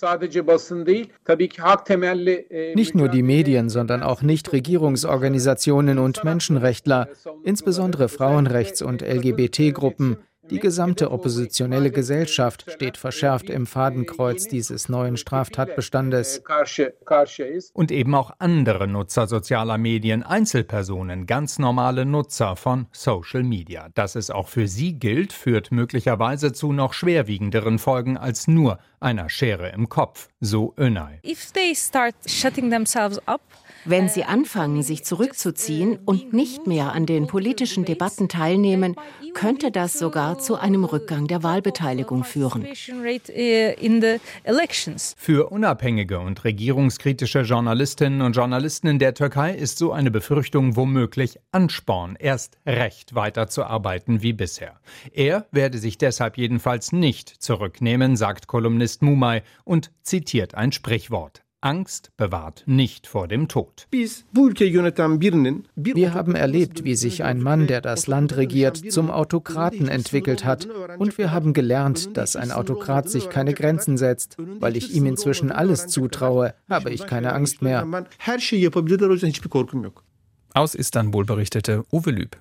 Nicht 2.74 2.94
nur 2.94 3.08
die 3.08 3.22
Medien, 3.22 3.68
sondern 3.68 4.02
auch 4.02 4.22
nicht 4.22 4.52
Nichtregierungsorganisationen 4.72 5.98
und 5.98 6.24
Menschenrechtler, 6.24 7.08
insbesondere 7.44 8.08
Frauenrechts- 8.08 8.82
und 8.82 9.02
LGBT-Gruppen, 9.02 10.16
die 10.50 10.58
gesamte 10.58 11.12
oppositionelle 11.12 11.92
Gesellschaft 11.92 12.64
steht 12.68 12.96
verschärft 12.96 13.48
im 13.48 13.64
Fadenkreuz 13.64 14.48
dieses 14.48 14.88
neuen 14.88 15.16
Straftatbestandes. 15.16 16.42
Und 17.72 17.92
eben 17.92 18.14
auch 18.14 18.32
andere 18.38 18.88
Nutzer 18.88 19.28
sozialer 19.28 19.78
Medien, 19.78 20.24
Einzelpersonen, 20.24 21.26
ganz 21.26 21.60
normale 21.60 22.04
Nutzer 22.04 22.56
von 22.56 22.86
Social 22.90 23.44
Media. 23.44 23.88
Dass 23.94 24.16
es 24.16 24.30
auch 24.30 24.48
für 24.48 24.66
sie 24.66 24.94
gilt, 24.94 25.32
führt 25.32 25.70
möglicherweise 25.70 26.52
zu 26.52 26.72
noch 26.72 26.92
schwerwiegenderen 26.92 27.78
Folgen 27.78 28.16
als 28.16 28.48
nur 28.48 28.78
einer 28.98 29.28
Schere 29.28 29.68
im 29.70 29.88
Kopf, 29.88 30.28
so 30.40 30.74
Önay. 30.76 31.20
If 31.24 31.52
they 31.52 31.74
start 31.74 32.14
shutting 32.26 32.70
themselves 32.70 33.20
up, 33.26 33.42
wenn 33.84 34.08
sie 34.08 34.24
anfangen, 34.24 34.82
sich 34.82 35.04
zurückzuziehen 35.04 35.98
und 36.04 36.32
nicht 36.32 36.66
mehr 36.66 36.92
an 36.92 37.06
den 37.06 37.26
politischen 37.26 37.84
Debatten 37.84 38.28
teilnehmen, 38.28 38.96
könnte 39.34 39.70
das 39.70 39.98
sogar 39.98 40.38
zu 40.38 40.56
einem 40.56 40.84
Rückgang 40.84 41.26
der 41.26 41.42
Wahlbeteiligung 41.42 42.24
führen. 42.24 42.66
Für 45.16 45.50
unabhängige 45.50 46.20
und 46.20 46.44
regierungskritische 46.44 47.40
Journalistinnen 47.40 48.22
und 48.22 48.36
Journalisten 48.36 48.88
in 48.88 48.98
der 48.98 49.14
Türkei 49.14 49.54
ist 49.54 49.78
so 49.78 49.92
eine 49.92 50.10
Befürchtung 50.10 50.76
womöglich 50.76 51.38
Ansporn, 51.50 52.16
erst 52.18 52.58
recht 52.66 53.14
weiterzuarbeiten 53.14 54.22
wie 54.22 54.32
bisher. 54.32 54.78
Er 55.12 55.46
werde 55.50 55.78
sich 55.78 55.98
deshalb 55.98 56.38
jedenfalls 56.38 56.92
nicht 56.92 57.28
zurücknehmen, 57.28 58.16
sagt 58.16 58.46
Kolumnist 58.46 59.02
Mumay 59.02 59.42
und 59.64 59.90
zitiert 60.02 60.54
ein 60.54 60.72
Sprichwort. 60.72 61.42
Angst 61.62 62.10
bewahrt 62.16 62.64
nicht 62.66 63.06
vor 63.06 63.28
dem 63.28 63.46
Tod. 63.46 63.86
Wir 63.92 64.14
haben 66.14 66.34
erlebt, 66.34 66.84
wie 66.84 66.96
sich 66.96 67.22
ein 67.22 67.40
Mann, 67.40 67.68
der 67.68 67.80
das 67.80 68.08
Land 68.08 68.36
regiert, 68.36 68.92
zum 68.92 69.10
Autokraten 69.10 69.88
entwickelt 69.88 70.44
hat. 70.44 70.68
Und 70.98 71.18
wir 71.18 71.30
haben 71.30 71.52
gelernt, 71.52 72.16
dass 72.16 72.36
ein 72.36 72.50
Autokrat 72.50 73.08
sich 73.08 73.30
keine 73.30 73.54
Grenzen 73.54 73.96
setzt. 73.96 74.36
Weil 74.38 74.76
ich 74.76 74.92
ihm 74.92 75.06
inzwischen 75.06 75.52
alles 75.52 75.86
zutraue, 75.86 76.54
habe 76.68 76.90
ich 76.90 77.06
keine 77.06 77.32
Angst 77.32 77.62
mehr. 77.62 77.86
Aus 80.54 80.74
Istanbul 80.74 81.24
berichtete 81.24 81.84
Uwe 81.92 82.10
Lüb. 82.10 82.36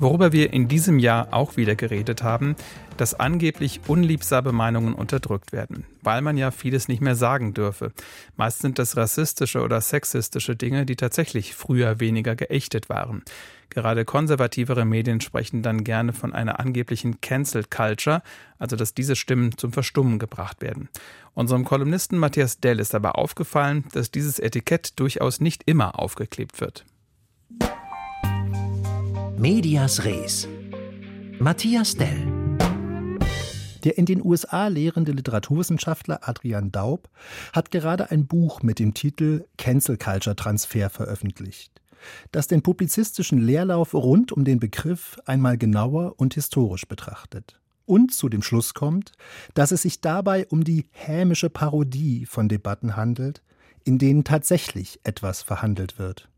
Worüber 0.00 0.30
wir 0.30 0.52
in 0.52 0.68
diesem 0.68 1.00
Jahr 1.00 1.28
auch 1.32 1.56
wieder 1.56 1.74
geredet 1.74 2.22
haben, 2.22 2.54
dass 2.96 3.18
angeblich 3.18 3.80
unliebsame 3.88 4.52
Meinungen 4.52 4.94
unterdrückt 4.94 5.50
werden, 5.52 5.86
weil 6.02 6.22
man 6.22 6.36
ja 6.36 6.52
vieles 6.52 6.86
nicht 6.86 7.00
mehr 7.00 7.16
sagen 7.16 7.52
dürfe. 7.52 7.90
Meist 8.36 8.60
sind 8.60 8.78
das 8.78 8.96
rassistische 8.96 9.60
oder 9.60 9.80
sexistische 9.80 10.54
Dinge, 10.54 10.86
die 10.86 10.94
tatsächlich 10.94 11.56
früher 11.56 11.98
weniger 11.98 12.36
geächtet 12.36 12.88
waren. 12.88 13.24
Gerade 13.70 14.04
konservativere 14.04 14.84
Medien 14.84 15.20
sprechen 15.20 15.62
dann 15.62 15.82
gerne 15.82 16.12
von 16.12 16.32
einer 16.32 16.60
angeblichen 16.60 17.20
Cancel 17.20 17.64
Culture, 17.64 18.22
also 18.60 18.76
dass 18.76 18.94
diese 18.94 19.16
Stimmen 19.16 19.58
zum 19.58 19.72
Verstummen 19.72 20.20
gebracht 20.20 20.62
werden. 20.62 20.88
Unserem 21.34 21.64
Kolumnisten 21.64 22.18
Matthias 22.18 22.60
Dell 22.60 22.78
ist 22.78 22.94
aber 22.94 23.18
aufgefallen, 23.18 23.84
dass 23.92 24.12
dieses 24.12 24.38
Etikett 24.38 24.98
durchaus 25.00 25.40
nicht 25.40 25.64
immer 25.66 25.98
aufgeklebt 25.98 26.60
wird. 26.60 26.84
Medias 29.38 30.04
Res. 30.04 30.48
Matthias 31.38 31.94
Dell. 31.94 32.26
Der 33.84 33.96
in 33.96 34.04
den 34.04 34.20
USA 34.24 34.66
lehrende 34.66 35.12
Literaturwissenschaftler 35.12 36.28
Adrian 36.28 36.72
Daub 36.72 37.08
hat 37.52 37.70
gerade 37.70 38.10
ein 38.10 38.26
Buch 38.26 38.64
mit 38.64 38.80
dem 38.80 38.94
Titel 38.94 39.44
Cancel 39.56 39.96
Culture 39.96 40.34
Transfer 40.34 40.90
veröffentlicht, 40.90 41.80
das 42.32 42.48
den 42.48 42.62
publizistischen 42.62 43.38
Leerlauf 43.38 43.94
rund 43.94 44.32
um 44.32 44.44
den 44.44 44.58
Begriff 44.58 45.20
einmal 45.24 45.56
genauer 45.56 46.14
und 46.16 46.34
historisch 46.34 46.88
betrachtet 46.88 47.60
und 47.86 48.12
zu 48.12 48.28
dem 48.28 48.42
Schluss 48.42 48.74
kommt, 48.74 49.12
dass 49.54 49.70
es 49.70 49.82
sich 49.82 50.00
dabei 50.00 50.48
um 50.48 50.64
die 50.64 50.86
hämische 50.90 51.48
Parodie 51.48 52.26
von 52.26 52.48
Debatten 52.48 52.96
handelt, 52.96 53.42
in 53.84 53.98
denen 53.98 54.24
tatsächlich 54.24 54.98
etwas 55.04 55.42
verhandelt 55.42 55.96
wird. 55.96 56.28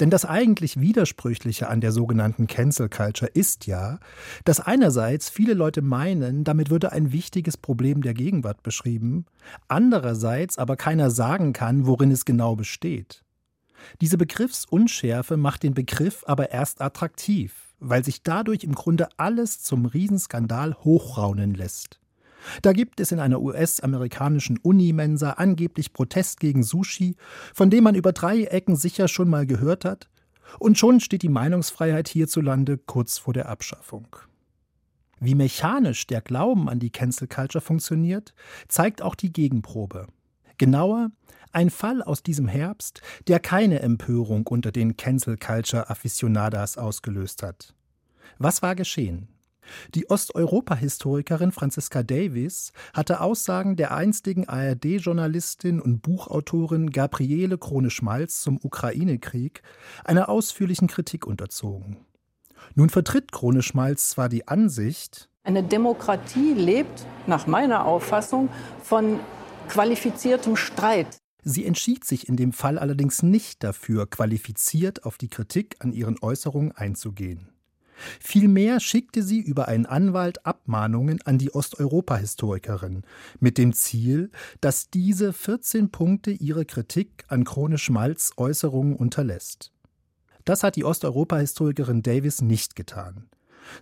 Denn 0.00 0.10
das 0.10 0.24
eigentlich 0.24 0.80
Widersprüchliche 0.80 1.68
an 1.68 1.80
der 1.80 1.92
sogenannten 1.92 2.46
Cancel 2.46 2.88
Culture 2.88 3.30
ist 3.32 3.66
ja, 3.66 3.98
dass 4.44 4.60
einerseits 4.60 5.30
viele 5.30 5.54
Leute 5.54 5.82
meinen, 5.82 6.44
damit 6.44 6.70
würde 6.70 6.92
ein 6.92 7.12
wichtiges 7.12 7.56
Problem 7.56 8.02
der 8.02 8.14
Gegenwart 8.14 8.62
beschrieben, 8.62 9.26
andererseits 9.68 10.58
aber 10.58 10.76
keiner 10.76 11.10
sagen 11.10 11.52
kann, 11.52 11.86
worin 11.86 12.10
es 12.10 12.24
genau 12.24 12.56
besteht. 12.56 13.24
Diese 14.00 14.18
Begriffsunschärfe 14.18 15.36
macht 15.36 15.62
den 15.62 15.74
Begriff 15.74 16.24
aber 16.26 16.50
erst 16.50 16.80
attraktiv, 16.80 17.74
weil 17.78 18.04
sich 18.04 18.22
dadurch 18.22 18.64
im 18.64 18.74
Grunde 18.74 19.08
alles 19.16 19.62
zum 19.62 19.86
Riesenskandal 19.86 20.74
hochraunen 20.74 21.54
lässt. 21.54 22.00
Da 22.62 22.72
gibt 22.72 23.00
es 23.00 23.12
in 23.12 23.20
einer 23.20 23.40
US-amerikanischen 23.40 24.58
Unimensa 24.58 25.32
angeblich 25.32 25.92
Protest 25.92 26.40
gegen 26.40 26.62
Sushi, 26.62 27.16
von 27.54 27.70
dem 27.70 27.84
man 27.84 27.94
über 27.94 28.12
drei 28.12 28.44
Ecken 28.44 28.76
sicher 28.76 29.08
schon 29.08 29.28
mal 29.28 29.46
gehört 29.46 29.84
hat, 29.84 30.08
und 30.58 30.78
schon 30.78 31.00
steht 31.00 31.22
die 31.22 31.28
Meinungsfreiheit 31.28 32.08
hierzulande 32.08 32.78
kurz 32.78 33.18
vor 33.18 33.34
der 33.34 33.48
Abschaffung. 33.48 34.16
Wie 35.20 35.34
mechanisch 35.34 36.06
der 36.06 36.20
Glauben 36.20 36.68
an 36.68 36.78
die 36.78 36.90
Cancel 36.90 37.28
Culture 37.28 37.60
funktioniert, 37.60 38.34
zeigt 38.68 39.02
auch 39.02 39.14
die 39.14 39.32
Gegenprobe. 39.32 40.06
Genauer, 40.58 41.10
ein 41.52 41.70
Fall 41.70 42.02
aus 42.02 42.22
diesem 42.22 42.48
Herbst, 42.48 43.00
der 43.26 43.40
keine 43.40 43.80
Empörung 43.80 44.46
unter 44.46 44.72
den 44.72 44.96
Cancel 44.96 45.36
Culture 45.36 45.90
Aficionadas 45.90 46.78
ausgelöst 46.78 47.42
hat. 47.42 47.74
Was 48.38 48.62
war 48.62 48.74
geschehen? 48.74 49.28
Die 49.94 50.08
Osteuropa-Historikerin 50.10 51.52
Franziska 51.52 52.02
Davis 52.02 52.72
hatte 52.94 53.20
Aussagen 53.20 53.76
der 53.76 53.94
einstigen 53.94 54.48
ARD-Journalistin 54.48 55.80
und 55.80 56.02
Buchautorin 56.02 56.90
Gabriele 56.90 57.58
Krone-Schmalz 57.58 58.40
zum 58.40 58.58
Ukraine-Krieg 58.62 59.62
einer 60.04 60.28
ausführlichen 60.28 60.88
Kritik 60.88 61.26
unterzogen. 61.26 61.98
Nun 62.74 62.90
vertritt 62.90 63.32
Krone-Schmalz 63.32 64.10
zwar 64.10 64.28
die 64.28 64.48
Ansicht, 64.48 65.28
eine 65.48 65.62
Demokratie 65.62 66.52
lebt 66.52 67.06
nach 67.26 67.46
meiner 67.46 67.86
Auffassung 67.86 68.50
von 68.82 69.18
qualifiziertem 69.70 70.56
Streit. 70.56 71.16
Sie 71.42 71.64
entschied 71.64 72.04
sich 72.04 72.28
in 72.28 72.36
dem 72.36 72.52
Fall 72.52 72.78
allerdings 72.78 73.22
nicht 73.22 73.64
dafür, 73.64 74.06
qualifiziert 74.06 75.04
auf 75.04 75.16
die 75.16 75.28
Kritik 75.28 75.76
an 75.78 75.94
ihren 75.94 76.18
Äußerungen 76.20 76.72
einzugehen. 76.72 77.48
Vielmehr 78.20 78.80
schickte 78.80 79.22
sie 79.22 79.40
über 79.40 79.68
einen 79.68 79.86
Anwalt 79.86 80.44
Abmahnungen 80.46 81.20
an 81.22 81.38
die 81.38 81.54
Osteuropa-Historikerin 81.54 83.02
mit 83.40 83.58
dem 83.58 83.72
Ziel, 83.72 84.30
dass 84.60 84.90
diese 84.90 85.32
14 85.32 85.90
Punkte 85.90 86.30
ihre 86.30 86.64
Kritik 86.64 87.24
an 87.28 87.44
Krone 87.44 87.78
Schmalz 87.78 88.32
Äußerungen 88.36 88.96
unterlässt. 88.96 89.72
Das 90.44 90.62
hat 90.62 90.76
die 90.76 90.84
Osteuropa-Historikerin 90.84 92.02
Davis 92.02 92.40
nicht 92.40 92.74
getan, 92.74 93.28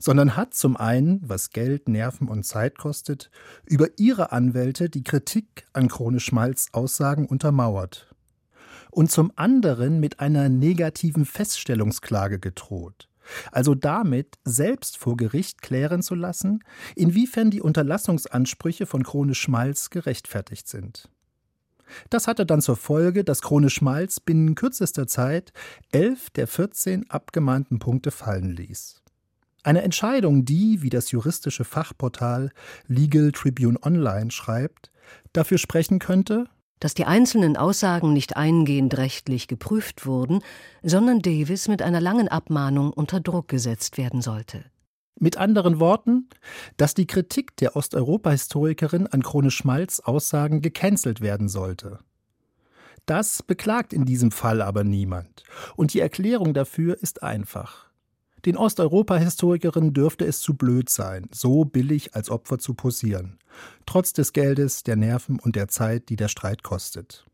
sondern 0.01 0.37
hat 0.37 0.55
zum 0.55 0.77
einen, 0.77 1.21
was 1.23 1.51
Geld, 1.51 1.89
Nerven 1.89 2.29
und 2.29 2.45
Zeit 2.45 2.79
kostet, 2.79 3.31
über 3.65 3.89
ihre 3.99 4.33
Anwälte 4.33 4.91
die 4.91 5.05
Kritik 5.05 5.67
an 5.73 5.89
Krone 5.89 6.21
Schmalz 6.21 6.69
Aussagen 6.73 7.27
untermauert 7.27 8.09
und 8.91 9.11
zum 9.11 9.31
anderen 9.37 10.01
mit 10.01 10.21
einer 10.21 10.49
negativen 10.49 11.25
Feststellungsklage 11.25 12.39
gedroht 12.39 13.09
also 13.53 13.75
damit 13.75 14.39
selbst 14.45 14.99
vor 14.99 15.17
Gericht 15.17 15.63
klären 15.63 16.03
zu 16.03 16.15
lassen, 16.15 16.63
inwiefern 16.95 17.51
die 17.51 17.61
Unterlassungsansprüche 17.61 18.87
von 18.87 19.03
Krone 19.03 19.35
Schmalz 19.35 19.91
gerechtfertigt 19.91 20.69
sind. 20.69 21.09
Das 22.11 22.27
hatte 22.27 22.47
dann 22.47 22.61
zur 22.61 22.77
Folge, 22.77 23.25
dass 23.25 23.43
Krone 23.43 23.71
Schmalz 23.71 24.21
binnen 24.21 24.55
kürzester 24.55 25.07
Zeit 25.07 25.53
elf 25.93 26.31
der 26.31 26.47
14 26.47 27.11
abgemahnten 27.11 27.79
Punkte 27.79 28.11
fallen 28.11 28.51
ließ. 28.51 29.03
Eine 29.63 29.83
Entscheidung, 29.83 30.45
die, 30.45 30.83
wie 30.83 30.91
das 30.91 31.11
juristische 31.11 31.65
Fachportal 31.65 32.53
Legal 32.87 33.33
Tribune 33.33 33.79
Online 33.83 34.31
schreibt, 34.31 34.93
dafür 35.33 35.59
sprechen 35.59 35.99
könnte, 35.99 36.49
dass 36.81 36.95
die 36.95 37.05
einzelnen 37.05 37.57
Aussagen 37.57 38.13
nicht 38.13 38.37
eingehend 38.37 38.97
rechtlich 38.97 39.49
geprüft 39.49 40.07
wurden, 40.07 40.41
sondern 40.83 41.21
Davis 41.21 41.69
mit 41.69 41.83
einer 41.83 42.01
langen 42.01 42.29
Abmahnung 42.29 42.93
unter 42.93 43.21
Druck 43.21 43.49
gesetzt 43.49 43.99
werden 43.99 44.23
sollte. 44.23 44.65
Mit 45.19 45.39
anderen 45.39 45.81
Worten, 45.81 46.29
dass 46.77 46.93
die 46.93 47.07
Kritik 47.07 47.57
der 47.57 47.75
Osteuropa-Historikerin 47.75 49.07
an 49.07 49.23
Krone 49.23 49.51
Schmalz 49.51 50.01
Aussagen 50.01 50.61
gecancelt 50.61 51.23
werden 51.23 51.49
sollte. 51.49 52.01
Das 53.07 53.43
beklagt 53.43 53.93
in 53.93 54.05
diesem 54.05 54.31
Fall 54.31 54.61
aber 54.61 54.85
niemand, 54.85 55.45
und 55.77 55.95
die 55.95 56.01
Erklärung 56.01 56.53
dafür 56.53 57.01
ist 57.01 57.23
einfach. 57.23 57.89
Den 58.47 58.57
Osteuropa-Historikerinnen 58.57 59.93
dürfte 59.93 60.25
es 60.25 60.39
zu 60.39 60.55
blöd 60.55 60.89
sein, 60.89 61.29
so 61.33 61.65
billig 61.65 62.15
als 62.15 62.31
Opfer 62.31 62.61
zu 62.61 62.75
posieren. 62.75 63.39
Trotz 63.87 64.13
des 64.13 64.33
Geldes, 64.33 64.85
der 64.85 64.95
Nerven 64.95 65.41
und 65.41 65.57
der 65.57 65.67
Zeit, 65.67 66.09
die 66.11 66.17
der 66.17 66.29
Streit 66.29 66.63
kostet. 66.63 67.27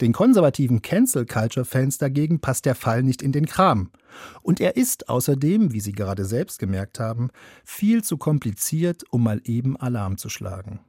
Den 0.00 0.12
konservativen 0.12 0.82
Cancel-Culture-Fans 0.82 1.98
dagegen 1.98 2.40
passt 2.40 2.66
der 2.66 2.74
Fall 2.74 3.04
nicht 3.04 3.22
in 3.22 3.30
den 3.30 3.46
Kram. 3.46 3.92
Und 4.42 4.60
er 4.60 4.76
ist 4.76 5.08
außerdem, 5.08 5.72
wie 5.72 5.78
Sie 5.78 5.92
gerade 5.92 6.24
selbst 6.24 6.58
gemerkt 6.58 6.98
haben, 6.98 7.30
viel 7.64 8.02
zu 8.02 8.16
kompliziert, 8.16 9.04
um 9.10 9.22
mal 9.22 9.40
eben 9.44 9.76
Alarm 9.76 10.18
zu 10.18 10.28
schlagen. 10.28 10.80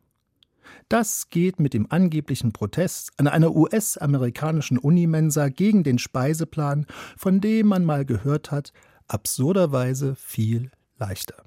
Das 0.90 1.30
geht 1.30 1.60
mit 1.60 1.76
dem 1.76 1.92
angeblichen 1.92 2.54
Protest 2.54 3.12
an 3.18 3.28
einer 3.28 3.56
US-amerikanischen 3.56 4.80
Unimensa 4.80 5.50
gegen 5.50 5.84
den 5.84 6.00
Speiseplan, 6.00 6.88
von 7.16 7.40
dem 7.40 7.68
man 7.68 7.86
mal 7.86 8.06
gehört 8.06 8.50
hat, 8.50 8.74
absurderweise 9.08 10.16
viel 10.16 10.72
leichter. 10.98 11.44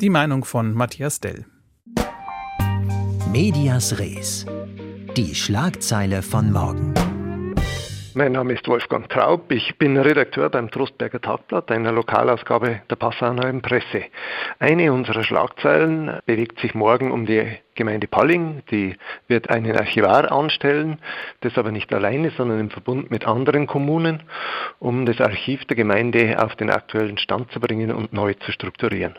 Die 0.00 0.10
Meinung 0.10 0.44
von 0.44 0.74
Matthias 0.74 1.20
Dell. 1.20 1.46
Medias 3.30 3.98
Res. 3.98 4.46
Die 5.16 5.34
Schlagzeile 5.34 6.22
von 6.22 6.52
morgen. 6.52 6.94
Mein 8.16 8.30
Name 8.30 8.52
ist 8.52 8.68
Wolfgang 8.68 9.08
Traub. 9.08 9.50
Ich 9.50 9.76
bin 9.76 9.96
Redakteur 9.96 10.48
beim 10.48 10.70
Trostberger 10.70 11.20
Tagblatt, 11.20 11.72
einer 11.72 11.90
Lokalausgabe 11.90 12.82
der 12.88 12.94
Passauer 12.94 13.34
Presse. 13.60 14.04
Eine 14.60 14.92
unserer 14.92 15.24
Schlagzeilen 15.24 16.20
bewegt 16.24 16.60
sich 16.60 16.76
morgen 16.76 17.10
um 17.10 17.26
die 17.26 17.44
Gemeinde 17.74 18.06
Palling. 18.06 18.62
Die 18.70 18.94
wird 19.26 19.50
einen 19.50 19.76
Archivar 19.76 20.30
anstellen, 20.30 21.00
das 21.40 21.58
aber 21.58 21.72
nicht 21.72 21.92
alleine, 21.92 22.30
sondern 22.30 22.60
im 22.60 22.70
Verbund 22.70 23.10
mit 23.10 23.26
anderen 23.26 23.66
Kommunen, 23.66 24.22
um 24.78 25.06
das 25.06 25.20
Archiv 25.20 25.64
der 25.64 25.76
Gemeinde 25.76 26.40
auf 26.40 26.54
den 26.54 26.70
aktuellen 26.70 27.18
Stand 27.18 27.50
zu 27.50 27.58
bringen 27.58 27.90
und 27.90 28.12
neu 28.12 28.34
zu 28.34 28.52
strukturieren. 28.52 29.16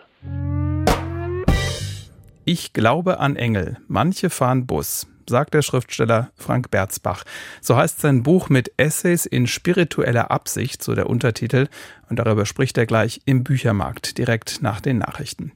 Ich 2.45 2.71
glaube 2.71 3.19
an 3.19 3.35
Engel. 3.35 3.75
Manche 3.89 4.29
fahren 4.29 4.65
Bus 4.65 5.05
sagt 5.29 5.53
der 5.53 5.61
Schriftsteller 5.61 6.31
Frank 6.35 6.71
Berzbach. 6.71 7.23
So 7.61 7.75
heißt 7.75 8.01
sein 8.01 8.23
Buch 8.23 8.49
mit 8.49 8.71
Essays 8.77 9.25
in 9.25 9.47
spiritueller 9.47 10.31
Absicht, 10.31 10.83
so 10.83 10.95
der 10.95 11.09
Untertitel, 11.09 11.67
und 12.09 12.19
darüber 12.19 12.45
spricht 12.45 12.77
er 12.77 12.85
gleich 12.85 13.21
im 13.25 13.43
Büchermarkt 13.43 14.17
direkt 14.17 14.61
nach 14.61 14.81
den 14.81 14.99
Nachrichten. 14.99 15.51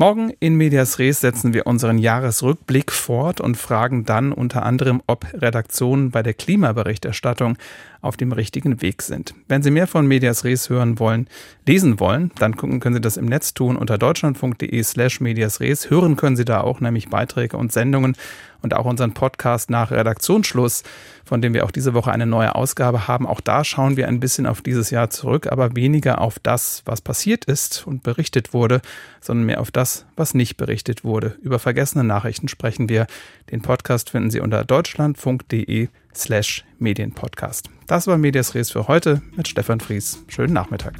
Morgen 0.00 0.32
in 0.40 0.54
Medias 0.54 0.98
Res 0.98 1.20
setzen 1.20 1.52
wir 1.52 1.66
unseren 1.66 1.98
Jahresrückblick 1.98 2.90
fort 2.90 3.38
und 3.38 3.58
fragen 3.58 4.06
dann 4.06 4.32
unter 4.32 4.62
anderem, 4.62 5.02
ob 5.06 5.26
Redaktionen 5.34 6.10
bei 6.10 6.22
der 6.22 6.32
Klimaberichterstattung 6.32 7.58
auf 8.00 8.16
dem 8.16 8.32
richtigen 8.32 8.80
Weg 8.80 9.02
sind. 9.02 9.34
Wenn 9.46 9.62
Sie 9.62 9.70
mehr 9.70 9.86
von 9.86 10.06
Medias 10.06 10.44
Res 10.44 10.70
hören 10.70 10.98
wollen, 10.98 11.28
lesen 11.66 12.00
wollen, 12.00 12.30
dann 12.38 12.56
gucken 12.56 12.80
können 12.80 12.94
Sie 12.94 13.02
das 13.02 13.18
im 13.18 13.26
Netz 13.26 13.52
tun 13.52 13.76
unter 13.76 13.98
deutschlandfunk.de 13.98 14.82
slash 14.82 15.20
Medias 15.20 15.60
Res. 15.60 15.90
Hören 15.90 16.16
können 16.16 16.36
Sie 16.36 16.46
da 16.46 16.62
auch 16.62 16.80
nämlich 16.80 17.10
Beiträge 17.10 17.58
und 17.58 17.70
Sendungen 17.70 18.16
und 18.62 18.74
auch 18.74 18.84
unseren 18.84 19.12
Podcast 19.12 19.70
nach 19.70 19.90
Redaktionsschluss, 19.90 20.82
von 21.24 21.40
dem 21.40 21.54
wir 21.54 21.64
auch 21.64 21.70
diese 21.70 21.94
Woche 21.94 22.10
eine 22.10 22.26
neue 22.26 22.54
Ausgabe 22.54 23.08
haben. 23.08 23.26
Auch 23.26 23.40
da 23.40 23.64
schauen 23.64 23.96
wir 23.96 24.08
ein 24.08 24.20
bisschen 24.20 24.46
auf 24.46 24.62
dieses 24.62 24.90
Jahr 24.90 25.10
zurück, 25.10 25.46
aber 25.50 25.76
weniger 25.76 26.20
auf 26.20 26.38
das, 26.38 26.82
was 26.84 27.00
passiert 27.00 27.44
ist 27.44 27.86
und 27.86 28.02
berichtet 28.02 28.52
wurde, 28.52 28.80
sondern 29.20 29.46
mehr 29.46 29.60
auf 29.60 29.70
das, 29.90 30.06
was 30.16 30.34
nicht 30.34 30.56
berichtet 30.56 31.04
wurde. 31.04 31.36
Über 31.42 31.58
vergessene 31.58 32.04
Nachrichten 32.04 32.48
sprechen 32.48 32.88
wir. 32.88 33.06
Den 33.50 33.62
Podcast 33.62 34.10
finden 34.10 34.30
Sie 34.30 34.40
unter 34.40 34.64
deutschlandfunk.de 34.64 35.88
slash 36.14 36.64
Medienpodcast. 36.78 37.70
Das 37.86 38.06
war 38.06 38.18
Medias 38.18 38.54
Res 38.54 38.70
für 38.70 38.88
heute 38.88 39.22
mit 39.36 39.48
Stefan 39.48 39.80
Fries. 39.80 40.22
Schönen 40.28 40.52
Nachmittag. 40.52 40.94